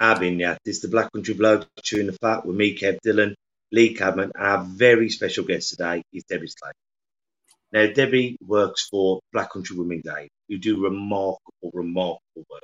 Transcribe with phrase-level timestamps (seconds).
[0.00, 3.34] Abin, yeah, this is the Black Country Bloke chewing the fat with me, Kev Dillon,
[3.72, 6.74] Lee Cadman, and our very special guest today is Debbie Slater.
[7.72, 12.62] Now, Debbie works for Black Country Women's Aid, who do remarkable, remarkable work.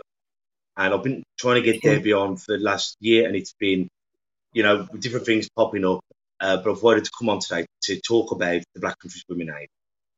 [0.76, 3.88] And I've been trying to get Debbie on for the last year, and it's been,
[4.52, 6.00] you know, different things popping up.
[6.40, 9.50] Uh, but I've wanted to come on today to talk about the Black Country Women's
[9.60, 9.68] Aid.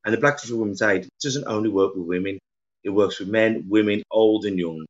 [0.05, 2.39] And the Black Country Women's Aid doesn't only work with women,
[2.85, 4.87] it works with men, women, old and young.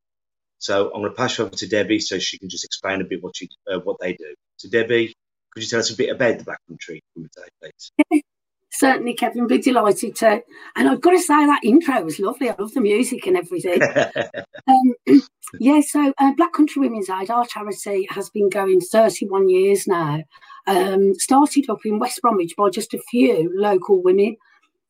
[0.62, 3.04] So I'm going to pass you over to Debbie so she can just explain a
[3.04, 4.32] bit what she, uh, what they do.
[4.58, 5.12] So Debbie,
[5.50, 7.72] could you tell us a bit about the Black Country Women's Aid,
[8.08, 8.22] please?
[8.70, 10.40] Certainly, Kevin, be delighted to.
[10.76, 12.48] And I've got to say that intro was lovely.
[12.48, 13.82] I love the music and everything.
[14.68, 14.94] um,
[15.58, 20.22] yeah, so uh, Black Country Women's Aid, our charity, has been going 31 years now.
[20.68, 24.36] Um, started up in West Bromwich by just a few local women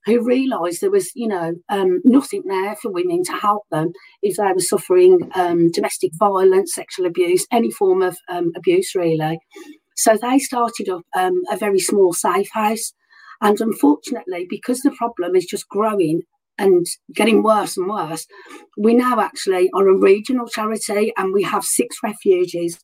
[0.04, 4.36] who realised there was, you know, um, nothing there for women to help them if
[4.36, 9.38] they were suffering um, domestic violence, sexual abuse, any form of um, abuse, really.
[9.96, 12.92] So they started up um, a very small safe house.
[13.40, 16.22] And unfortunately, because the problem is just growing
[16.58, 18.26] and getting worse and worse,
[18.78, 22.78] we now actually are a regional charity and we have six refuges.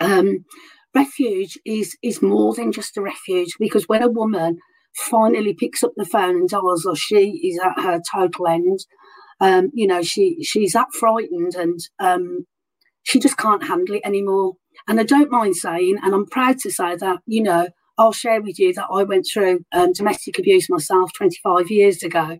[0.00, 0.44] Um,
[0.94, 4.58] refuge is is more than just a refuge because when a woman
[4.94, 8.80] finally picks up the phone and tells us she is at her total end.
[9.40, 12.46] Um, you know, she she's that frightened and um,
[13.02, 14.54] she just can't handle it anymore.
[14.86, 17.68] And I don't mind saying, and I'm proud to say that, you know,
[17.98, 22.38] I'll share with you that I went through um, domestic abuse myself 25 years ago.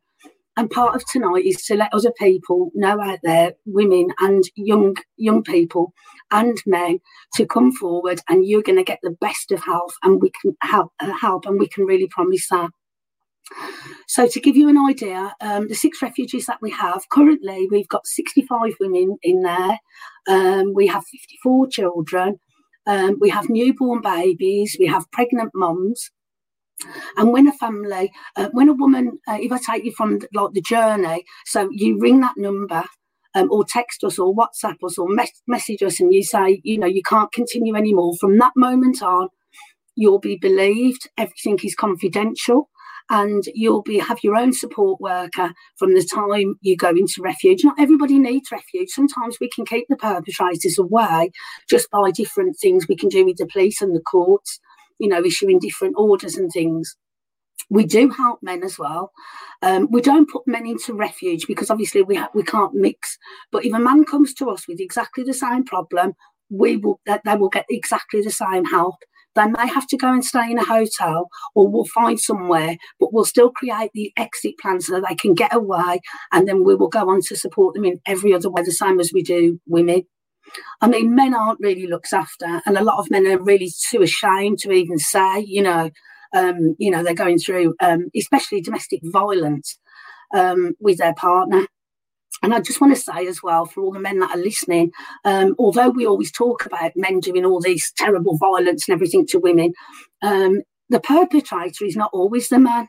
[0.57, 4.97] And part of tonight is to let other people know out there, women and young
[5.17, 5.93] young people
[6.31, 7.01] and men,
[7.35, 10.57] to come forward, and you're going to get the best of health, and we can
[10.63, 12.71] help, uh, help, and we can really promise that.
[14.07, 17.89] So, to give you an idea, um, the six refuges that we have currently, we've
[17.89, 19.79] got 65 women in there.
[20.29, 22.41] Um, we have 54 children.
[22.87, 24.77] Um, we have newborn babies.
[24.79, 26.11] We have pregnant mums.
[27.17, 30.53] And when a family, uh, when a woman, uh, if I take you from like
[30.53, 32.85] the journey, so you ring that number
[33.35, 36.79] um, or text us or WhatsApp us or mes- message us and you say, you
[36.79, 38.15] know, you can't continue anymore.
[38.19, 39.29] From that moment on,
[39.97, 41.09] you'll be believed.
[41.17, 42.69] Everything is confidential.
[43.13, 47.65] And you'll be have your own support worker from the time you go into refuge.
[47.65, 48.91] Not everybody needs refuge.
[48.91, 51.33] Sometimes we can keep the perpetrators away
[51.69, 54.61] just by different things we can do with the police and the courts
[55.01, 56.95] you know, issuing different orders and things.
[57.71, 59.13] We do help men as well.
[59.63, 63.17] Um, we don't put men into refuge because obviously we ha- we can't mix.
[63.51, 66.15] But if a man comes to us with exactly the same problem,
[66.51, 68.97] we will they will get exactly the same help.
[69.37, 73.13] They may have to go and stay in a hotel or we'll find somewhere, but
[73.13, 76.01] we'll still create the exit plan so that they can get away
[76.33, 78.99] and then we will go on to support them in every other way, the same
[78.99, 80.03] as we do women.
[80.81, 84.03] I mean, men aren't really looked after, and a lot of men are really too
[84.03, 85.91] ashamed to even say, you know,
[86.33, 89.79] um, you know, they're going through, um, especially domestic violence
[90.35, 91.67] um, with their partner.
[92.43, 94.93] And I just want to say as well, for all the men that are listening,
[95.25, 99.39] um, although we always talk about men doing all these terrible violence and everything to
[99.39, 99.75] women,
[100.23, 102.89] um, the perpetrator is not always the man.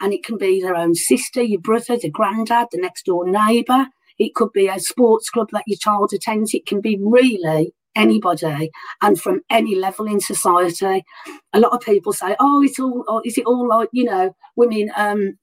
[0.00, 3.86] And it can be their own sister, your brother, the granddad, the next door neighbour.
[4.18, 6.54] It could be a sports club that your child attends.
[6.54, 8.70] It can be really anybody
[9.02, 11.04] and from any level in society.
[11.52, 14.34] A lot of people say, "Oh, it's all, oh, is it all like you know,
[14.56, 15.38] women, um,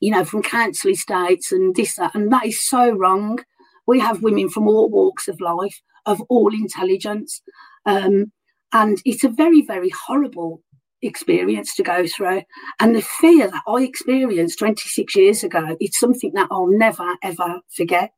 [0.00, 3.40] you know, from council estates and this that," and that is so wrong.
[3.86, 7.40] We have women from all walks of life, of all intelligence,
[7.86, 8.32] um,
[8.72, 10.60] and it's a very, very horrible
[11.06, 12.42] experience to go through.
[12.80, 17.60] And the fear that I experienced 26 years ago, it's something that I'll never, ever
[17.74, 18.10] forget.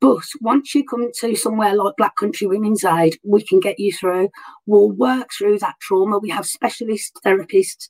[0.00, 3.92] But once you come to somewhere like Black Country Women's Aid, we can get you
[3.92, 4.28] through.
[4.66, 6.18] We'll work through that trauma.
[6.18, 7.88] We have specialist therapists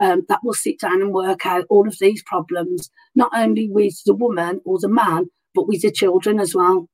[0.00, 3.94] um, that will sit down and work out all of these problems, not only with
[4.04, 6.88] the woman or the man, but with the children as well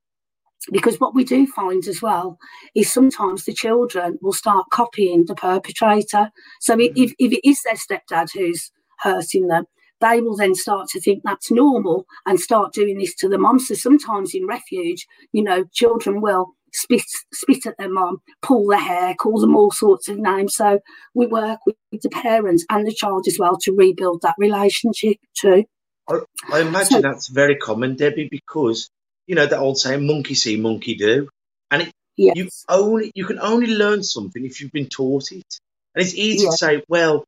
[0.72, 2.38] because what we do find as well
[2.74, 6.30] is sometimes the children will start copying the perpetrator.
[6.60, 6.92] So mm-hmm.
[6.96, 8.70] if, if it is their stepdad who's
[9.00, 9.64] hurting them,
[10.00, 13.58] they will then start to think that's normal and start doing this to the mom.
[13.58, 17.02] So sometimes in refuge, you know, children will spit
[17.32, 20.54] spit at their mum, pull their hair, call them all sorts of names.
[20.56, 20.80] So
[21.14, 25.64] we work with the parents and the child as well to rebuild that relationship too.
[26.08, 26.20] I,
[26.52, 28.90] I imagine so, that's very common, Debbie, because
[29.30, 31.28] you know that old saying, "Monkey see, monkey do,"
[31.70, 32.34] and it, yes.
[32.36, 35.46] you only you can only learn something if you've been taught it.
[35.94, 36.54] And it's easy yes.
[36.54, 37.22] to say, "Well,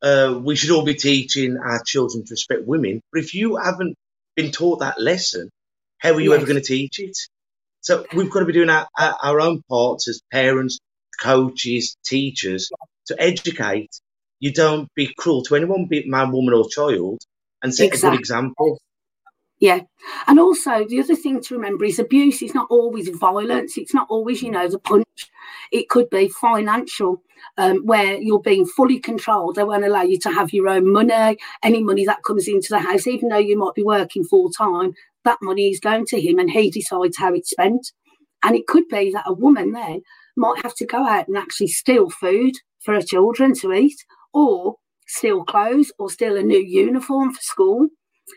[0.00, 3.96] uh, we should all be teaching our children to respect women," but if you haven't
[4.36, 5.50] been taught that lesson,
[5.98, 6.36] how are you yes.
[6.38, 7.18] ever going to teach it?
[7.80, 10.78] So we've got to be doing our, our, our own parts as parents,
[11.20, 12.70] coaches, teachers
[13.06, 13.90] to educate.
[14.38, 17.18] You don't be cruel to anyone, be it man, woman, or child,
[17.60, 18.08] and set exactly.
[18.08, 18.78] a good example.
[19.60, 19.80] Yeah.
[20.26, 23.76] And also, the other thing to remember is abuse is not always violence.
[23.76, 25.06] It's not always, you know, the punch.
[25.70, 27.22] It could be financial,
[27.58, 29.56] um, where you're being fully controlled.
[29.56, 32.78] They won't allow you to have your own money, any money that comes into the
[32.78, 36.38] house, even though you might be working full time, that money is going to him
[36.38, 37.92] and he decides how it's spent.
[38.42, 40.00] And it could be that a woman then
[40.36, 44.02] might have to go out and actually steal food for her children to eat,
[44.32, 44.76] or
[45.06, 47.88] steal clothes, or steal a new uniform for school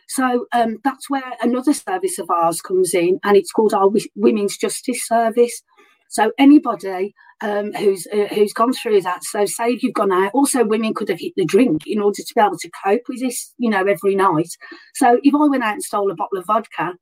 [0.07, 4.57] so um, that's where another service of ours comes in, and it's called our Women's
[4.57, 5.61] Justice Service.
[6.09, 10.63] So anybody um, who's uh, who's gone through that, so say you've gone out, also
[10.63, 13.53] women could have hit the drink in order to be able to cope with this,
[13.57, 14.49] you know, every night.
[14.93, 16.93] So if I went out and stole a bottle of vodka,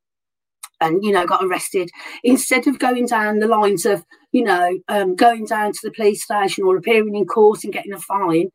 [0.82, 1.90] and you know got arrested
[2.24, 6.24] instead of going down the lines of you know um, going down to the police
[6.24, 8.50] station or appearing in court and getting a fine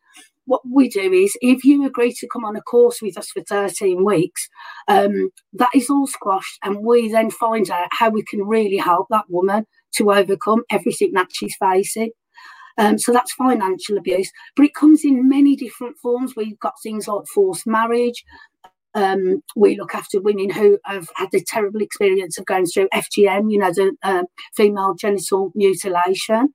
[0.46, 3.42] what we do is if you agree to come on a course with us for
[3.42, 4.48] 13 weeks,
[4.88, 6.58] um, that is all squashed.
[6.62, 9.66] And we then find out how we can really help that woman
[9.96, 12.10] to overcome everything that she's facing.
[12.78, 16.34] Um, so that's financial abuse, but it comes in many different forms.
[16.36, 18.22] We've got things like forced marriage.
[18.94, 23.50] Um, we look after women who have had the terrible experience of going through FGM,
[23.50, 26.54] you know, the uh, female genital mutilation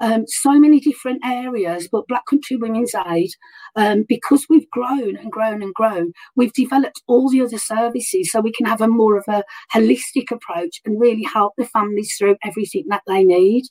[0.00, 1.88] um, so many different areas.
[1.90, 3.30] But Black Country Women's Aid,
[3.76, 8.40] um, because we've grown and grown and grown, we've developed all the other services so
[8.40, 9.44] we can have a more of a
[9.74, 13.64] holistic approach and really help the families through everything that they need.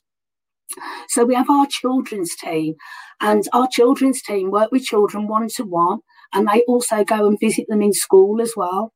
[1.08, 2.74] So we have our children's team,
[3.20, 5.98] and our children's team work with children one to one,
[6.32, 8.92] and they also go and visit them in school as well.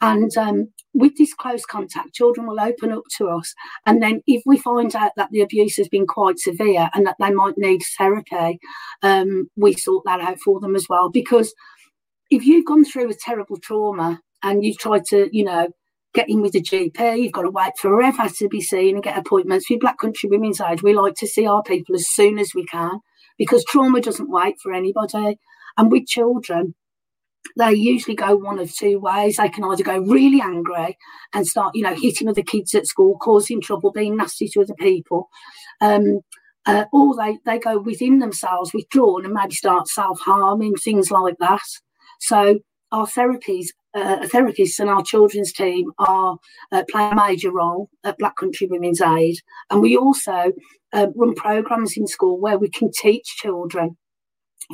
[0.00, 3.54] And um, with this close contact, children will open up to us.
[3.86, 7.16] And then, if we find out that the abuse has been quite severe and that
[7.18, 8.58] they might need therapy,
[9.02, 11.10] um, we sort that out for them as well.
[11.10, 11.54] Because
[12.30, 15.68] if you've gone through a terrible trauma and you've tried to, you know,
[16.14, 19.18] get in with the GP, you've got to wait forever to be seen and get
[19.18, 19.68] appointments.
[19.68, 22.64] With Black Country Women's Aid, we like to see our people as soon as we
[22.66, 23.00] can
[23.38, 25.38] because trauma doesn't wait for anybody.
[25.76, 26.74] And with children,
[27.56, 29.36] they usually go one of two ways.
[29.36, 30.96] They can either go really angry
[31.32, 34.74] and start, you know, hitting other kids at school, causing trouble, being nasty to other
[34.74, 35.28] people.
[35.80, 36.20] Um,
[36.66, 41.36] uh, or they, they go within themselves, withdrawn, and maybe start self harming, things like
[41.38, 41.62] that.
[42.18, 42.58] So,
[42.90, 46.38] our therapies, uh, therapists and our children's team are
[46.72, 49.36] uh, play a major role at Black Country Women's Aid.
[49.70, 50.52] And we also
[50.92, 53.96] uh, run programs in school where we can teach children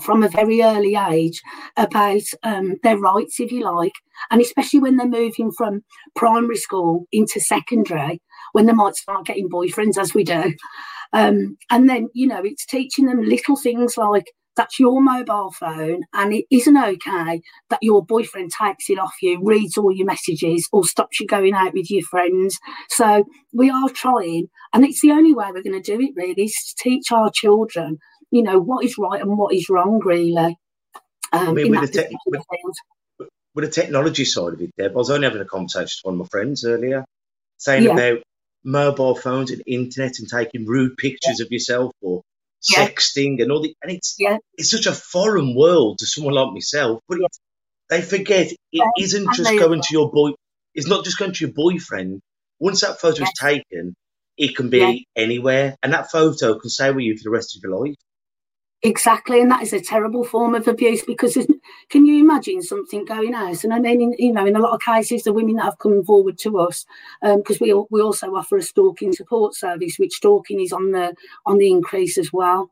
[0.00, 1.40] from a very early age
[1.76, 3.92] about um, their rights, if you like,
[4.30, 5.82] and especially when they're moving from
[6.16, 8.20] primary school into secondary,
[8.52, 10.54] when they might start getting boyfriends, as we do.
[11.12, 16.02] Um, and then, you know, it's teaching them little things like that's your mobile phone,
[16.12, 20.68] and it isn't okay that your boyfriend takes it off you, reads all your messages,
[20.72, 22.58] or stops you going out with your friends.
[22.90, 26.44] So we are trying, and it's the only way we're going to do it, really,
[26.44, 27.98] is to teach our children
[28.32, 30.56] you know what is right and what is wrong, really.
[31.32, 32.42] Um, I mean, with the, te- with,
[33.54, 36.14] with the, technology side of it, Deb, I was only having a conversation with one
[36.14, 37.04] of my friends earlier,
[37.58, 37.92] saying yeah.
[37.92, 38.22] about
[38.64, 41.44] mobile phones and internet and taking rude pictures yeah.
[41.44, 42.22] of yourself or
[42.70, 42.86] yeah.
[42.86, 44.16] sexting and all the, and it's
[44.56, 47.18] it's such a foreign world to someone like myself, but
[47.90, 50.30] they forget it isn't just going to your boy.
[50.74, 52.20] It's not just going to your boyfriend.
[52.58, 53.94] Once that photo is taken,
[54.38, 57.62] it can be anywhere, and that photo can stay with you for the rest of
[57.62, 57.96] your life.
[58.84, 61.38] Exactly, and that is a terrible form of abuse because
[61.88, 63.62] can you imagine something going out?
[63.62, 65.78] And I mean, in, you know, in a lot of cases, the women that have
[65.78, 66.84] come forward to us,
[67.22, 71.14] because um, we we also offer a stalking support service, which stalking is on the
[71.46, 72.70] on the increase as well,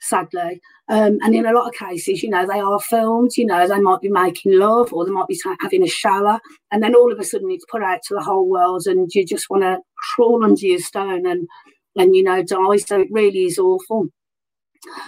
[0.00, 0.60] sadly.
[0.88, 3.36] Um, and in a lot of cases, you know, they are filmed.
[3.36, 6.40] You know, they might be making love, or they might be having a shower,
[6.72, 9.24] and then all of a sudden it's put out to the whole world, and you
[9.26, 9.78] just want to
[10.14, 11.48] crawl under your stone and
[11.96, 12.76] and you know die.
[12.78, 14.08] So it really is awful.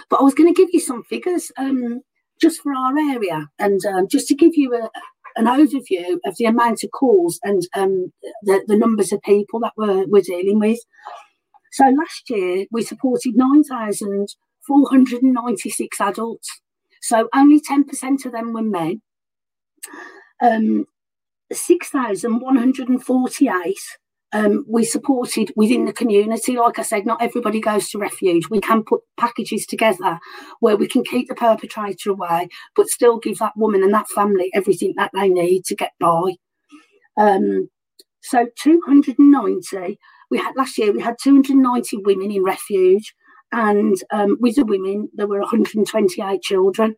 [0.09, 2.03] But I was going to give you some figures um,
[2.41, 4.91] just for our area and um, just to give you a,
[5.37, 8.13] an overview of the amount of calls and um,
[8.43, 10.81] the, the numbers of people that we're, we're dealing with.
[11.73, 16.61] So last year we supported 9,496 adults.
[17.03, 19.03] So only 10% of them were men.
[20.43, 20.87] Um,
[21.53, 23.79] 6,148
[24.33, 26.57] um, we supported within the community.
[26.57, 28.49] Like I said, not everybody goes to refuge.
[28.49, 30.19] We can put packages together
[30.61, 34.51] where we can keep the perpetrator away, but still give that woman and that family
[34.55, 36.35] everything that they need to get by.
[37.17, 37.69] Um,
[38.23, 39.99] so 290,
[40.31, 43.15] we had last year, we had 290 women in refuge,
[43.53, 46.95] and um, with the women, there were 128 children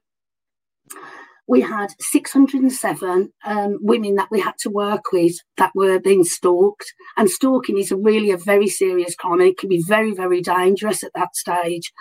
[1.53, 6.91] we had 607 um, women that we had to work with that were being stalked.
[7.19, 9.35] And stalking is a really a very serious crime.
[9.35, 11.93] And it can be very, very dangerous at that stage.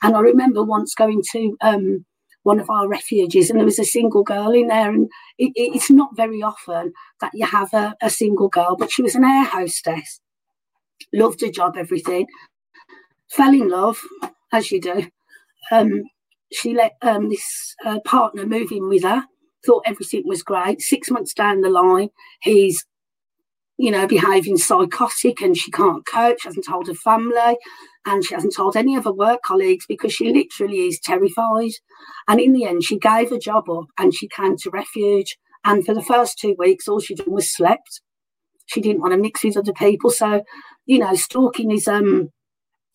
[0.00, 2.06] And I remember once going to um,
[2.44, 4.92] one of our refuges and there was a single girl in there.
[4.92, 9.02] And it, it's not very often that you have a, a single girl, but she
[9.02, 10.20] was an air hostess,
[11.12, 12.28] loved her job, everything,
[13.28, 14.00] fell in love,
[14.52, 15.08] as you do.
[15.72, 16.04] Um,
[16.52, 19.24] she let um, this uh, partner move in with her,
[19.64, 20.80] thought everything was great.
[20.80, 22.08] Six months down the line,
[22.42, 22.84] he's,
[23.78, 26.40] you know, behaving psychotic and she can't cope.
[26.40, 27.56] She hasn't told her family
[28.06, 31.72] and she hasn't told any of her work colleagues because she literally is terrified.
[32.28, 35.36] And in the end, she gave her job up and she came to refuge.
[35.64, 38.00] And for the first two weeks, all she did was slept.
[38.66, 40.10] She didn't want to mix with other people.
[40.10, 40.42] So,
[40.86, 42.30] you know, stalking is um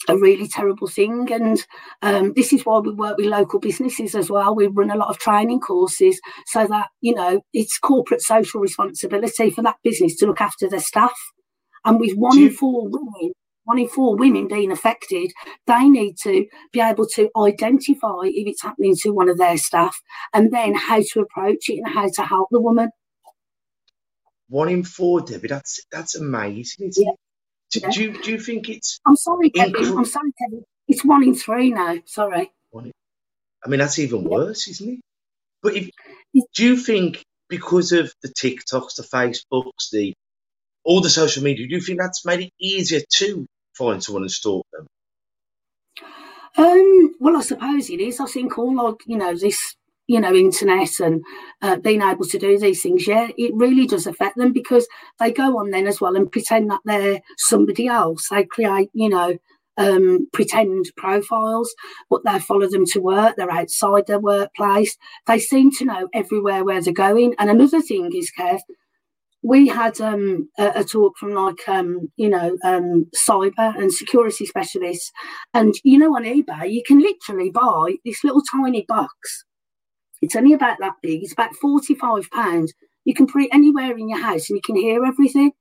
[0.07, 1.31] a really terrible thing.
[1.31, 1.65] And
[2.01, 4.55] um, this is why we work with local businesses as well.
[4.55, 9.49] We run a lot of training courses so that, you know, it's corporate social responsibility
[9.49, 11.17] for that business to look after their staff.
[11.85, 13.33] And with one in four women,
[13.63, 15.31] one in four women being affected,
[15.67, 19.99] they need to be able to identify if it's happening to one of their staff
[20.33, 22.89] and then how to approach it and how to help the woman.
[24.49, 26.91] One in four, Debbie, that's that's amazing.
[26.95, 27.11] Yeah.
[27.81, 28.99] Do, do, you, do you think it's.
[29.05, 29.97] I'm sorry, Kevin.
[29.97, 30.63] I'm sorry, Kevin.
[30.87, 31.97] It's one in three now.
[32.05, 32.51] Sorry.
[33.65, 34.99] I mean, that's even worse, isn't it?
[35.63, 35.89] But if,
[36.53, 40.13] do you think because of the TikToks, the Facebooks, the
[40.83, 44.31] all the social media, do you think that's made it easier to find someone and
[44.31, 44.85] stalk them?
[46.57, 48.19] Um, well, I suppose it is.
[48.19, 49.75] I think all like you know this
[50.07, 51.23] you know, internet and
[51.61, 54.87] uh, being able to do these things, yeah, it really does affect them because
[55.19, 58.27] they go on then as well and pretend that they're somebody else.
[58.29, 59.37] They create, you know,
[59.77, 61.73] um, pretend profiles,
[62.09, 63.35] but they follow them to work.
[63.35, 64.95] They're outside their workplace.
[65.27, 67.35] They seem to know everywhere where they're going.
[67.39, 68.59] And another thing is, Kev,
[69.45, 74.43] we had um, a, a, talk from like um, you know um, cyber and security
[74.45, 75.11] specialists,
[75.53, 79.45] and you know on eBay you can literally buy this little tiny box
[80.21, 81.23] it's only about that big.
[81.23, 82.73] It's about forty-five pounds.
[83.03, 85.51] You can put it anywhere in your house, and you can hear everything.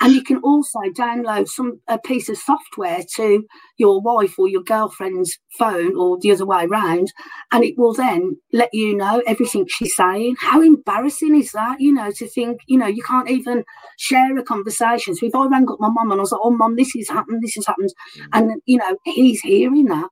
[0.00, 3.44] And you can also download some a piece of software to
[3.78, 7.12] your wife or your girlfriend's phone or the other way around,
[7.50, 10.36] and it will then let you know everything she's saying.
[10.38, 11.80] How embarrassing is that?
[11.80, 13.64] You know, to think, you know, you can't even
[13.98, 15.16] share a conversation.
[15.16, 17.08] So if I rang up my mum and I was like, "Oh, mum, this has
[17.08, 17.92] happened, this has happened,"
[18.32, 20.08] and you know, he's hearing that.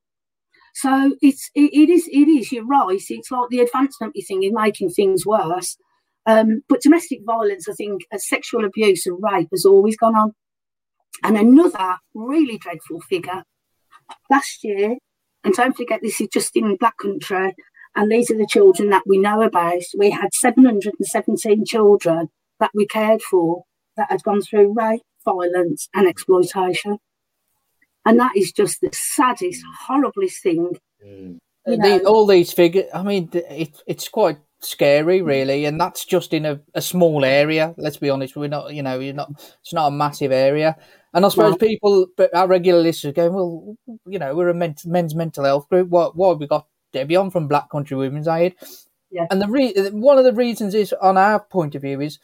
[0.77, 3.01] So it's it, it is it is you're right.
[3.09, 5.79] It's like the advancement you think is making things worse.
[6.27, 10.33] Um, but domestic violence, I think, uh, sexual abuse and rape has always gone on.
[11.23, 13.45] And another really dreadful figure
[14.29, 14.99] last year,
[15.45, 17.55] and don't forget this is just in Black Country,
[17.95, 19.81] and these are the children that we know about.
[19.97, 22.29] We had 717 children
[22.61, 23.63] that we cared for
[23.97, 26.99] that had gone through rape, violence, and exploitation.
[28.07, 30.71] And that is just the saddest, horriblest thing.
[31.05, 31.39] Mm.
[31.67, 36.47] The, all these figures, I mean, it, it's quite scary, really, and that's just in
[36.47, 37.75] a, a, small area.
[37.77, 39.31] Let's be honest, we're not, you know, you're not.
[39.61, 40.77] It's not a massive area,
[41.13, 41.57] and I suppose no.
[41.57, 45.69] people, but our regular listeners, going, well, you know, we're a men- men's mental health
[45.69, 45.89] group.
[45.89, 48.55] What, why we got Debbie on from Black Country Women's Aid?
[49.11, 49.27] Yeah.
[49.31, 52.19] And the re- one of the reasons is, on our point of view, is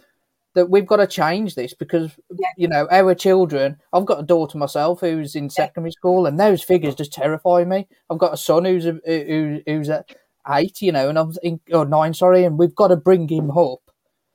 [0.55, 2.49] that we've got to change this because yeah.
[2.57, 3.79] you know our children.
[3.93, 7.89] I've got a daughter myself who's in secondary school, and those figures just terrify me.
[8.11, 10.15] I've got a son who's a, who, who's at
[10.49, 13.51] eight, you know, and I'm in or nine, sorry, and we've got to bring him
[13.51, 13.81] up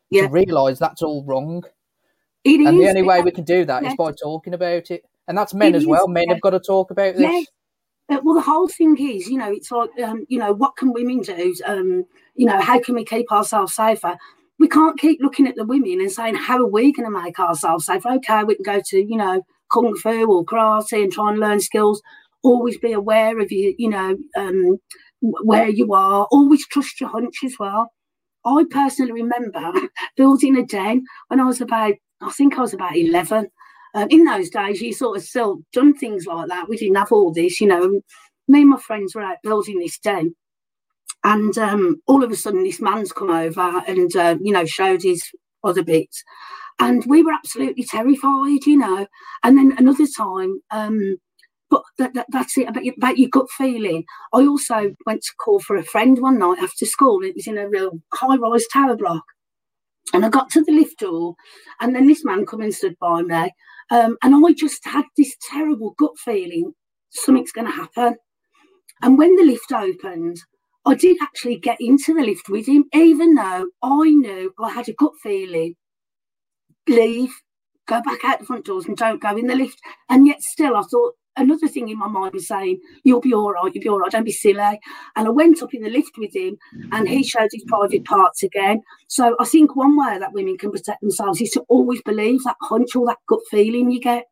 [0.10, 0.24] yeah.
[0.24, 1.64] to realise that's all wrong.
[2.44, 3.90] It and is, the only way we can do that yeah.
[3.90, 6.08] is by talking about it, and that's men it as is, well.
[6.08, 7.48] Men have got to talk about this.
[8.10, 10.94] Uh, well, the whole thing is, you know, it's like, um, you know, what can
[10.94, 11.54] women do?
[11.66, 12.06] Um,
[12.36, 14.18] you know, how can we keep ourselves safer?
[14.60, 17.40] We can't keep looking at the women and saying, how are we going to make
[17.40, 18.06] ourselves safe?
[18.06, 21.60] Okay, we can go to, you know, kung fu or karate and try and learn
[21.60, 22.02] skills.
[22.44, 24.80] Always be aware of you, you know, um,
[25.22, 26.28] where you are.
[26.32, 27.92] Always trust your hunch as well.
[28.46, 29.74] I personally remember
[30.18, 33.50] building a den when I was about, I think I was about 11.
[33.94, 36.70] Um, in those days, you sort of still done things like that.
[36.70, 38.02] We didn't have all this, you know.
[38.48, 40.34] Me and my friends were out building this den,
[41.24, 45.04] and um, all of a sudden, this man's come over and uh, you know showed
[45.04, 45.24] his
[45.64, 46.24] other bits,
[46.80, 49.08] and we were absolutely terrified, you know.
[49.44, 51.18] And then another time, um,
[51.70, 54.04] but that, that, that's it about your, about your gut feeling.
[54.34, 57.24] I also went to call for a friend one night after school.
[57.24, 59.24] It was in a real high-rise tower block,
[60.14, 61.36] and I got to the lift door,
[61.82, 63.52] and then this man come and stood by me,
[63.92, 66.74] um, and I just had this terrible gut feeling
[67.10, 68.18] something's going to happen.
[69.02, 70.38] And when the lift opened,
[70.88, 74.88] I did actually get into the lift with him, even though I knew I had
[74.88, 75.76] a gut feeling
[76.88, 77.34] leave,
[77.88, 79.80] go back out the front doors and don't go in the lift.
[80.10, 83.52] And yet still I thought another thing in my mind was saying, You'll be all
[83.52, 84.80] right, you'll be all right, don't be silly.
[85.16, 86.58] And I went up in the lift with him
[86.94, 88.82] and he showed his private parts again.
[89.10, 92.56] So I think one way that women can protect themselves is to always believe that
[92.62, 94.26] hunch or that gut feeling you get.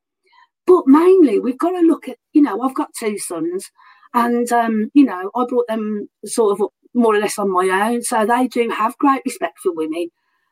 [0.66, 3.70] But mainly we've got to look at, you know, I've got two sons
[4.16, 8.02] and, um, you know, I brought them sort of more or less on my own.
[8.02, 10.08] So they do have great respect for women.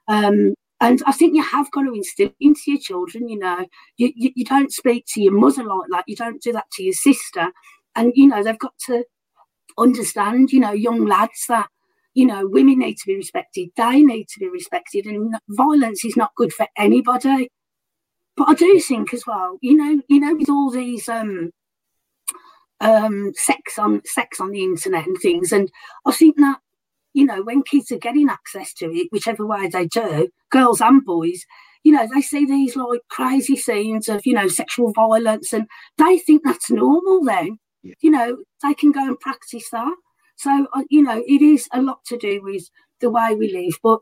[0.09, 3.65] Um, and I think you have got to instill into your children, you know,
[3.95, 6.03] you, you, you don't speak to your mother like that.
[6.07, 7.47] You don't do that to your sister.
[7.95, 9.05] And, you know, they've got to
[9.77, 11.69] understand, you know, young lads that,
[12.15, 13.69] you know, women need to be respected.
[13.77, 15.05] They need to be respected.
[15.05, 17.49] And violence is not good for anybody.
[18.35, 21.51] But I do think as well, you know, you know, with all these um
[22.81, 25.51] um, sex on sex on the internet and things.
[25.51, 25.71] And
[26.05, 26.59] I think that
[27.13, 31.03] you know when kids are getting access to it, whichever way they do, girls and
[31.03, 31.43] boys,
[31.83, 36.17] you know they see these like crazy scenes of you know sexual violence, and they
[36.19, 37.23] think that's normal.
[37.23, 37.93] Then yeah.
[38.01, 39.95] you know they can go and practice that.
[40.35, 43.79] So uh, you know it is a lot to do with the way we live,
[43.81, 43.99] but.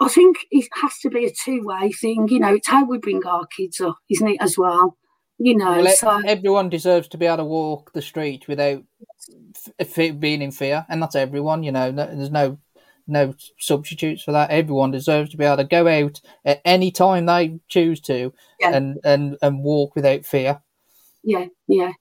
[0.00, 2.28] I think it has to be a two-way thing.
[2.28, 4.96] You know, it's how we bring our kids up, isn't it, as well?
[5.38, 5.82] You know.
[5.82, 8.82] Well, so, everyone deserves to be able to walk the street without
[9.78, 11.62] f- being in fear, and that's everyone.
[11.62, 12.58] You know, there's no
[13.06, 14.50] no substitutes for that.
[14.50, 18.74] Everyone deserves to be able to go out at any time they choose to, yeah.
[18.74, 20.60] and and and walk without fear.
[21.22, 21.92] Yeah, yeah.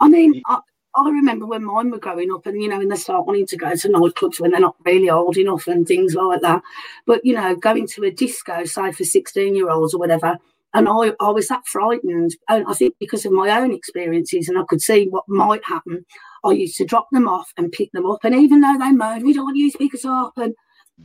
[0.00, 0.58] I mean, I,
[0.94, 3.56] I remember when mine were growing up, and you know, when they start wanting to
[3.56, 6.62] go to nightclubs when they're not really old enough and things like that.
[7.06, 10.38] But you know, going to a disco, say for sixteen-year-olds or whatever,
[10.72, 12.36] and I, I was that frightened.
[12.48, 16.04] And I think because of my own experiences and I could see what might happen,
[16.44, 18.20] I used to drop them off and pick them up.
[18.24, 20.32] And even though they moaned, we don't want you to pick us up.
[20.36, 20.54] And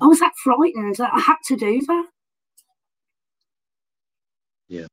[0.01, 2.05] I was that frightened that I had to do that.
[4.67, 4.87] Yeah.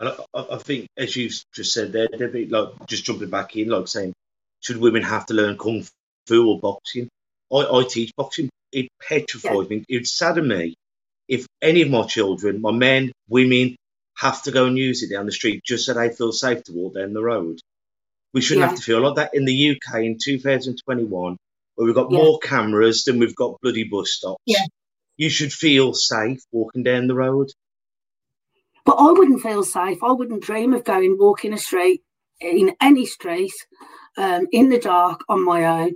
[0.00, 3.68] And I, I think, as you just said there, Debbie, like just jumping back in,
[3.68, 4.12] like saying,
[4.60, 5.86] should women have to learn kung
[6.26, 7.08] fu or boxing?
[7.52, 8.50] I, I teach boxing.
[8.72, 9.76] It petrifies yeah.
[9.76, 9.84] me.
[9.88, 10.74] It would sadden me
[11.28, 13.76] if any of my children, my men, women,
[14.22, 16.72] have to go and use it down the street just so they feel safe to
[16.72, 17.58] walk down the road.
[18.32, 18.68] We shouldn't yeah.
[18.68, 21.36] have to feel like that in the UK in 2021,
[21.74, 22.18] where we've got yeah.
[22.18, 24.40] more cameras than we've got bloody bus stops.
[24.46, 24.64] Yeah.
[25.16, 27.48] You should feel safe walking down the road.
[28.84, 29.98] But I wouldn't feel safe.
[30.02, 32.02] I wouldn't dream of going walking a street
[32.40, 33.52] in any street
[34.16, 35.94] um, in the dark on my own.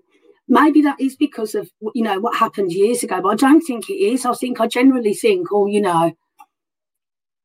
[0.48, 3.88] Maybe that is because of you know what happened years ago, but I don't think
[3.88, 4.24] it is.
[4.24, 6.12] I think I generally think, oh, you know,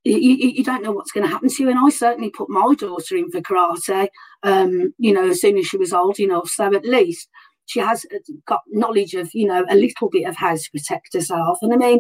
[0.03, 1.69] you, you, don't know what's going to happen to you.
[1.69, 4.07] And I certainly put my daughter in for karate,
[4.43, 6.49] um, you know, as soon as she was old enough.
[6.49, 7.29] So at least
[7.67, 11.13] she has uh, got knowledge of, you know, a little bit of how to protect
[11.13, 11.59] herself.
[11.61, 11.99] And I mean,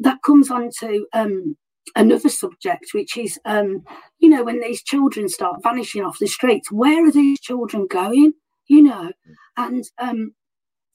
[0.00, 1.56] that comes on to um,
[1.94, 3.84] another subject, which is, um,
[4.18, 8.32] you know, when these children start vanishing off the streets, where are these children going?
[8.68, 9.12] You know,
[9.56, 10.32] and um,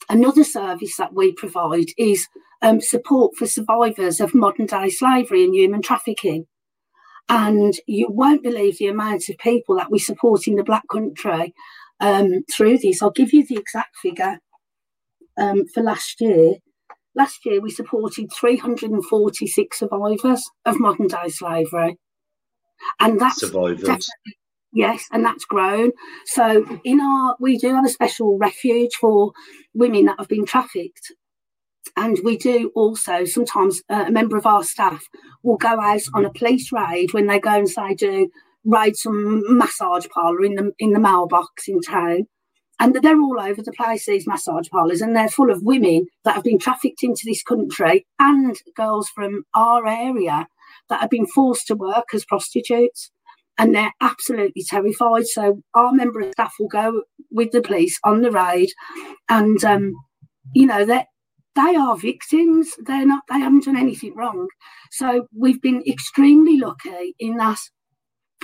[0.10, 2.28] Another service that we provide is
[2.62, 6.46] um, support for survivors of modern day slavery and human trafficking.
[7.28, 11.54] And you won't believe the amount of people that we support in the Black Country
[12.00, 13.02] um, through this.
[13.02, 14.40] I'll give you the exact figure
[15.38, 16.56] um, for last year.
[17.16, 21.98] Last year, we supported 346 survivors of modern day slavery.
[23.00, 24.10] And that's survivors.
[24.76, 25.92] Yes, and that's grown.
[26.26, 29.32] So in our we do have a special refuge for
[29.74, 31.14] women that have been trafficked.
[31.96, 35.06] And we do also sometimes uh, a member of our staff
[35.44, 38.30] will go out on a police raid when they go and say do
[38.66, 42.28] raid some massage parlour in the in the mailbox in town.
[42.78, 46.36] And they're all over the place, these massage parlours, and they're full of women that
[46.36, 50.48] have been trafficked into this country and girls from our area
[50.90, 53.10] that have been forced to work as prostitutes
[53.58, 55.28] and they're absolutely terrified.
[55.28, 58.70] So our member of staff will go with the police on the raid,
[59.30, 59.94] and um,
[60.54, 61.08] you know that
[61.56, 62.72] they are victims.
[62.86, 63.24] They're not.
[63.30, 64.48] They haven't done anything wrong.
[64.92, 67.60] So we've been extremely lucky in that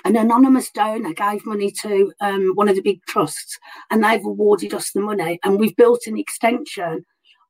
[0.06, 3.58] an anonymous donor gave money to um, one of the big trusts
[3.90, 7.06] and they've awarded us the money and we've built an extension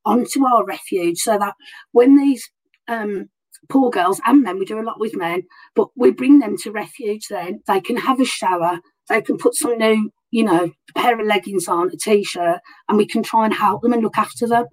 [0.05, 1.53] onto our refuge so that
[1.91, 2.43] when these
[2.87, 3.29] um,
[3.69, 5.43] poor girls and men, we do a lot with men,
[5.75, 9.55] but we bring them to refuge then, they can have a shower, they can put
[9.55, 13.53] some new, you know, pair of leggings on, a t-shirt, and we can try and
[13.53, 14.65] help them and look after them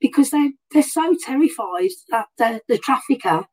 [0.00, 3.44] because they're, they're so terrified that the, the trafficker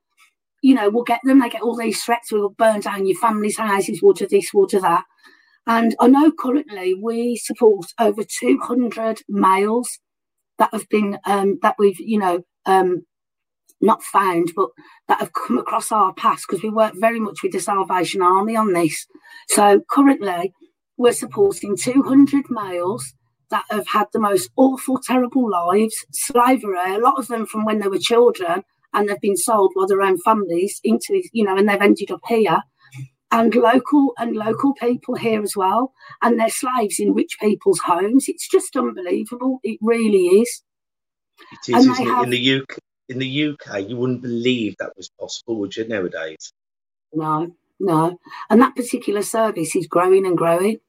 [0.61, 1.39] you know, we'll get them.
[1.39, 2.31] They get all these threats.
[2.31, 4.01] We'll burn down your family's houses.
[4.01, 4.49] We'll do this.
[4.53, 5.03] We'll do that.
[5.67, 9.99] And I know currently we support over 200 males
[10.57, 13.05] that have been um, that we've you know um,
[13.81, 14.69] not found, but
[15.07, 18.55] that have come across our path because we work very much with the Salvation Army
[18.55, 19.05] on this.
[19.49, 20.53] So currently,
[20.97, 23.13] we're supporting 200 males
[23.49, 27.79] that have had the most awful, terrible lives, slavery, a lot of them from when
[27.79, 28.63] they were children,
[28.93, 32.21] and they've been sold by their own families into, you know, and they've ended up
[32.27, 32.61] here.
[33.29, 38.25] And local and local people here as well, and they're slaves in rich people's homes.
[38.29, 39.59] It's just unbelievable.
[39.63, 40.63] It really is.
[41.51, 42.23] It is, isn't have, it?
[42.23, 42.77] In the UK,
[43.09, 45.87] in the UK, you wouldn't believe that was possible, would you?
[45.87, 46.53] Nowadays,
[47.13, 48.19] no, no.
[48.49, 50.79] And that particular service is growing and growing.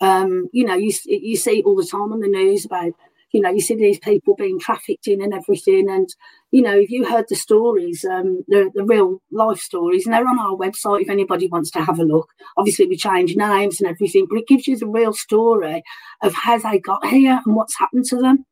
[0.00, 2.92] Um, you know, you you see all the time on the news about
[3.32, 5.90] you know, you see these people being trafficked in and everything.
[5.90, 6.08] And,
[6.50, 10.28] you know, if you heard the stories, um, the, the real life stories, and they're
[10.28, 12.28] on our website if anybody wants to have a look.
[12.56, 15.82] Obviously, we change names and everything, but it gives you the real story
[16.22, 18.44] of how they got here and what's happened to them.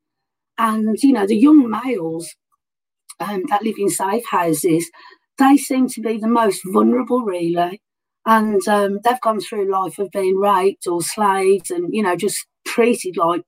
[0.57, 2.35] And, you know, the young males
[3.21, 4.91] um, that live in safe houses,
[5.39, 7.81] they seem to be the most vulnerable, really.
[8.27, 12.47] And um, they've gone through life of being raped or slaved and, you know, just
[12.67, 13.43] treated like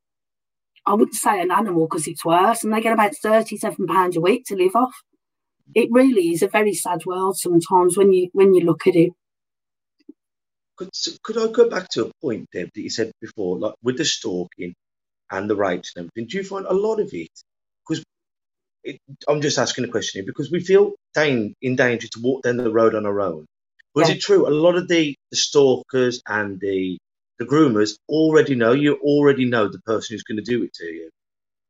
[0.85, 4.21] I wouldn't say an animal because it's worse, and they get about thirty-seven pounds a
[4.21, 4.95] week to live off.
[5.77, 9.13] It really is a very sad world sometimes when you when you look at it.
[10.77, 10.91] Could
[11.23, 14.05] could I go back to a point, Deb, that you said before, like with the
[14.05, 14.75] stalking
[15.31, 16.29] and the rights and everything?
[16.29, 17.31] Do you find a lot of it?
[18.85, 22.57] Because I'm just asking a question here because we feel in danger to walk down
[22.57, 23.47] the road on our own.
[23.95, 24.14] Was yeah.
[24.14, 24.49] it true?
[24.49, 26.99] A lot of the, the stalkers and the
[27.38, 30.85] the groomers already know you already know the person who's going to do it to
[30.85, 31.11] you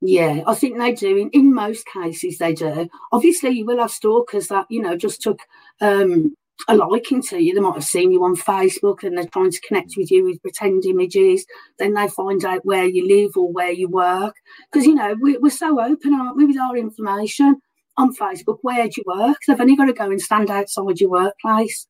[0.01, 3.91] yeah i think they do in, in most cases they do obviously you will have
[3.91, 5.41] stalkers that you know just took
[5.81, 6.35] um,
[6.69, 9.61] a liking to you they might have seen you on facebook and they're trying to
[9.67, 11.45] connect with you with pretend images
[11.79, 14.35] then they find out where you live or where you work
[14.71, 17.57] because you know we, we're so open aren't we with our information
[17.97, 21.11] on facebook where do you work they've only got to go and stand outside your
[21.11, 21.87] workplace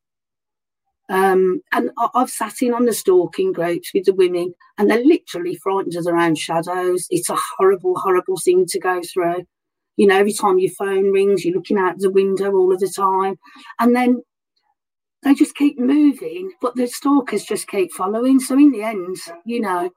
[1.09, 5.57] um, and I've sat in on the stalking groups with the women, and they're literally
[5.57, 7.07] frightened of their own shadows.
[7.11, 9.45] It's a horrible, horrible thing to go through.
[9.97, 12.89] You know, every time your phone rings, you're looking out the window all of the
[12.89, 13.37] time.
[13.79, 14.23] And then
[15.23, 18.41] they just keep moving, but the stalkers just keep following.
[18.41, 19.91] So in the end, you know,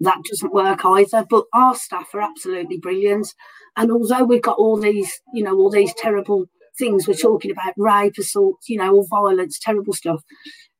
[0.00, 1.24] that doesn't work either.
[1.28, 3.32] But our staff are absolutely brilliant.
[3.76, 6.46] And although we've got all these, you know, all these terrible
[6.78, 10.22] things we're talking about rape, assault, you know, all violence, terrible stuff.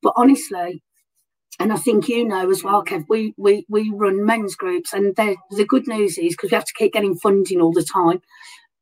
[0.02, 0.82] But honestly,
[1.60, 5.14] and I think you know as well, Kev, we we, we run men's groups, and
[5.16, 8.20] the good news is because we have to keep getting funding all the time.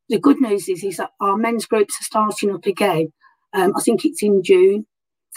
[0.09, 3.11] The good news is is that our men's groups are starting up again.
[3.53, 4.85] Um, I think it's in June,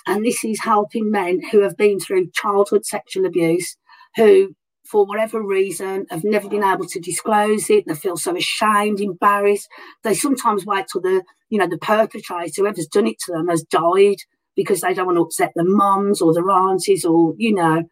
[0.07, 3.77] and this is helping men who have been through childhood sexual abuse,
[4.16, 7.85] who for whatever reason, have never been able to disclose it.
[7.87, 9.68] They feel so ashamed, embarrassed.
[10.03, 13.62] They sometimes wait till the, you know, the perpetrator, whoever's done it to them, has
[13.62, 14.18] died
[14.55, 17.83] because they don't want to upset their mums or their aunties or, you know.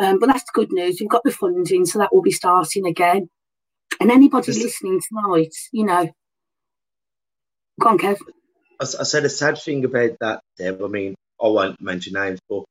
[0.00, 0.98] Um, but that's good news.
[1.00, 3.30] We've got the funding, so that will be starting again.
[4.00, 6.10] And anybody listening tonight, you know,
[7.80, 8.18] go on, Kev.
[8.82, 10.82] I, I said a sad thing about that, Deb.
[10.82, 12.64] I mean, I won't mention names, but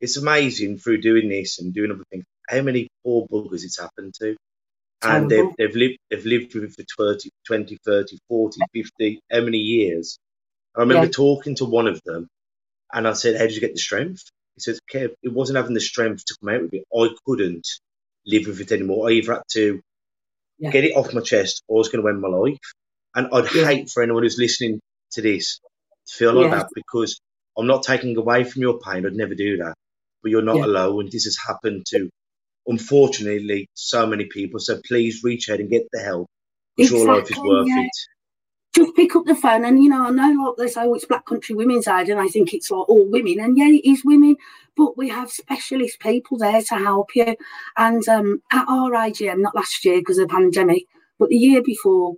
[0.00, 4.14] it's amazing through doing this and doing other things how many poor buggers it's happened
[4.20, 4.36] to.
[5.02, 9.40] And they've, they've lived they've lived with it for 20, 20, 30, 40, 50, how
[9.42, 10.18] many years?
[10.76, 11.12] I remember yeah.
[11.12, 12.26] talking to one of them
[12.92, 14.22] and I said, How did you get the strength?
[14.56, 16.84] He says, Kev, it wasn't having the strength to come out with it.
[16.92, 17.68] I couldn't
[18.26, 19.08] live with it anymore.
[19.08, 19.80] I either had to
[20.58, 20.70] yeah.
[20.70, 22.58] get it off my chest or I was going to end my life.
[23.14, 23.66] And I'd yeah.
[23.66, 24.80] hate for anyone who's listening
[25.12, 25.60] to this
[26.08, 27.20] to feel like that because
[27.56, 29.04] I'm not taking away from your pain.
[29.06, 29.74] I'd never do that.
[30.22, 31.00] But you're not alone.
[31.00, 32.08] And this has happened to
[32.66, 34.60] unfortunately so many people.
[34.60, 36.28] So please reach out and get the help.
[36.76, 37.80] Exactly, your life is worth yeah.
[37.80, 37.90] it.
[38.76, 41.06] Just pick up the phone and you know, I know like they say, oh, it's
[41.06, 44.04] Black Country Women's Aid, and I think it's like all women, and yeah, it is
[44.04, 44.36] women,
[44.76, 47.34] but we have specialist people there to help you.
[47.76, 50.84] And um, at our AGM, not last year because of the pandemic,
[51.18, 52.14] but the year before,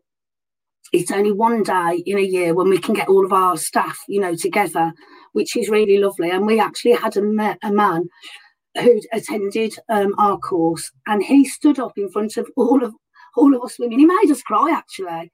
[0.93, 3.99] it's only one day in a year when we can get all of our staff,
[4.09, 4.93] you know, together,
[5.33, 6.31] which is really lovely.
[6.31, 8.09] And we actually had a, a man
[8.77, 12.95] who'd attended um, our course, and he stood up in front of all of
[13.37, 13.99] all of us women.
[13.99, 15.31] He made us cry actually,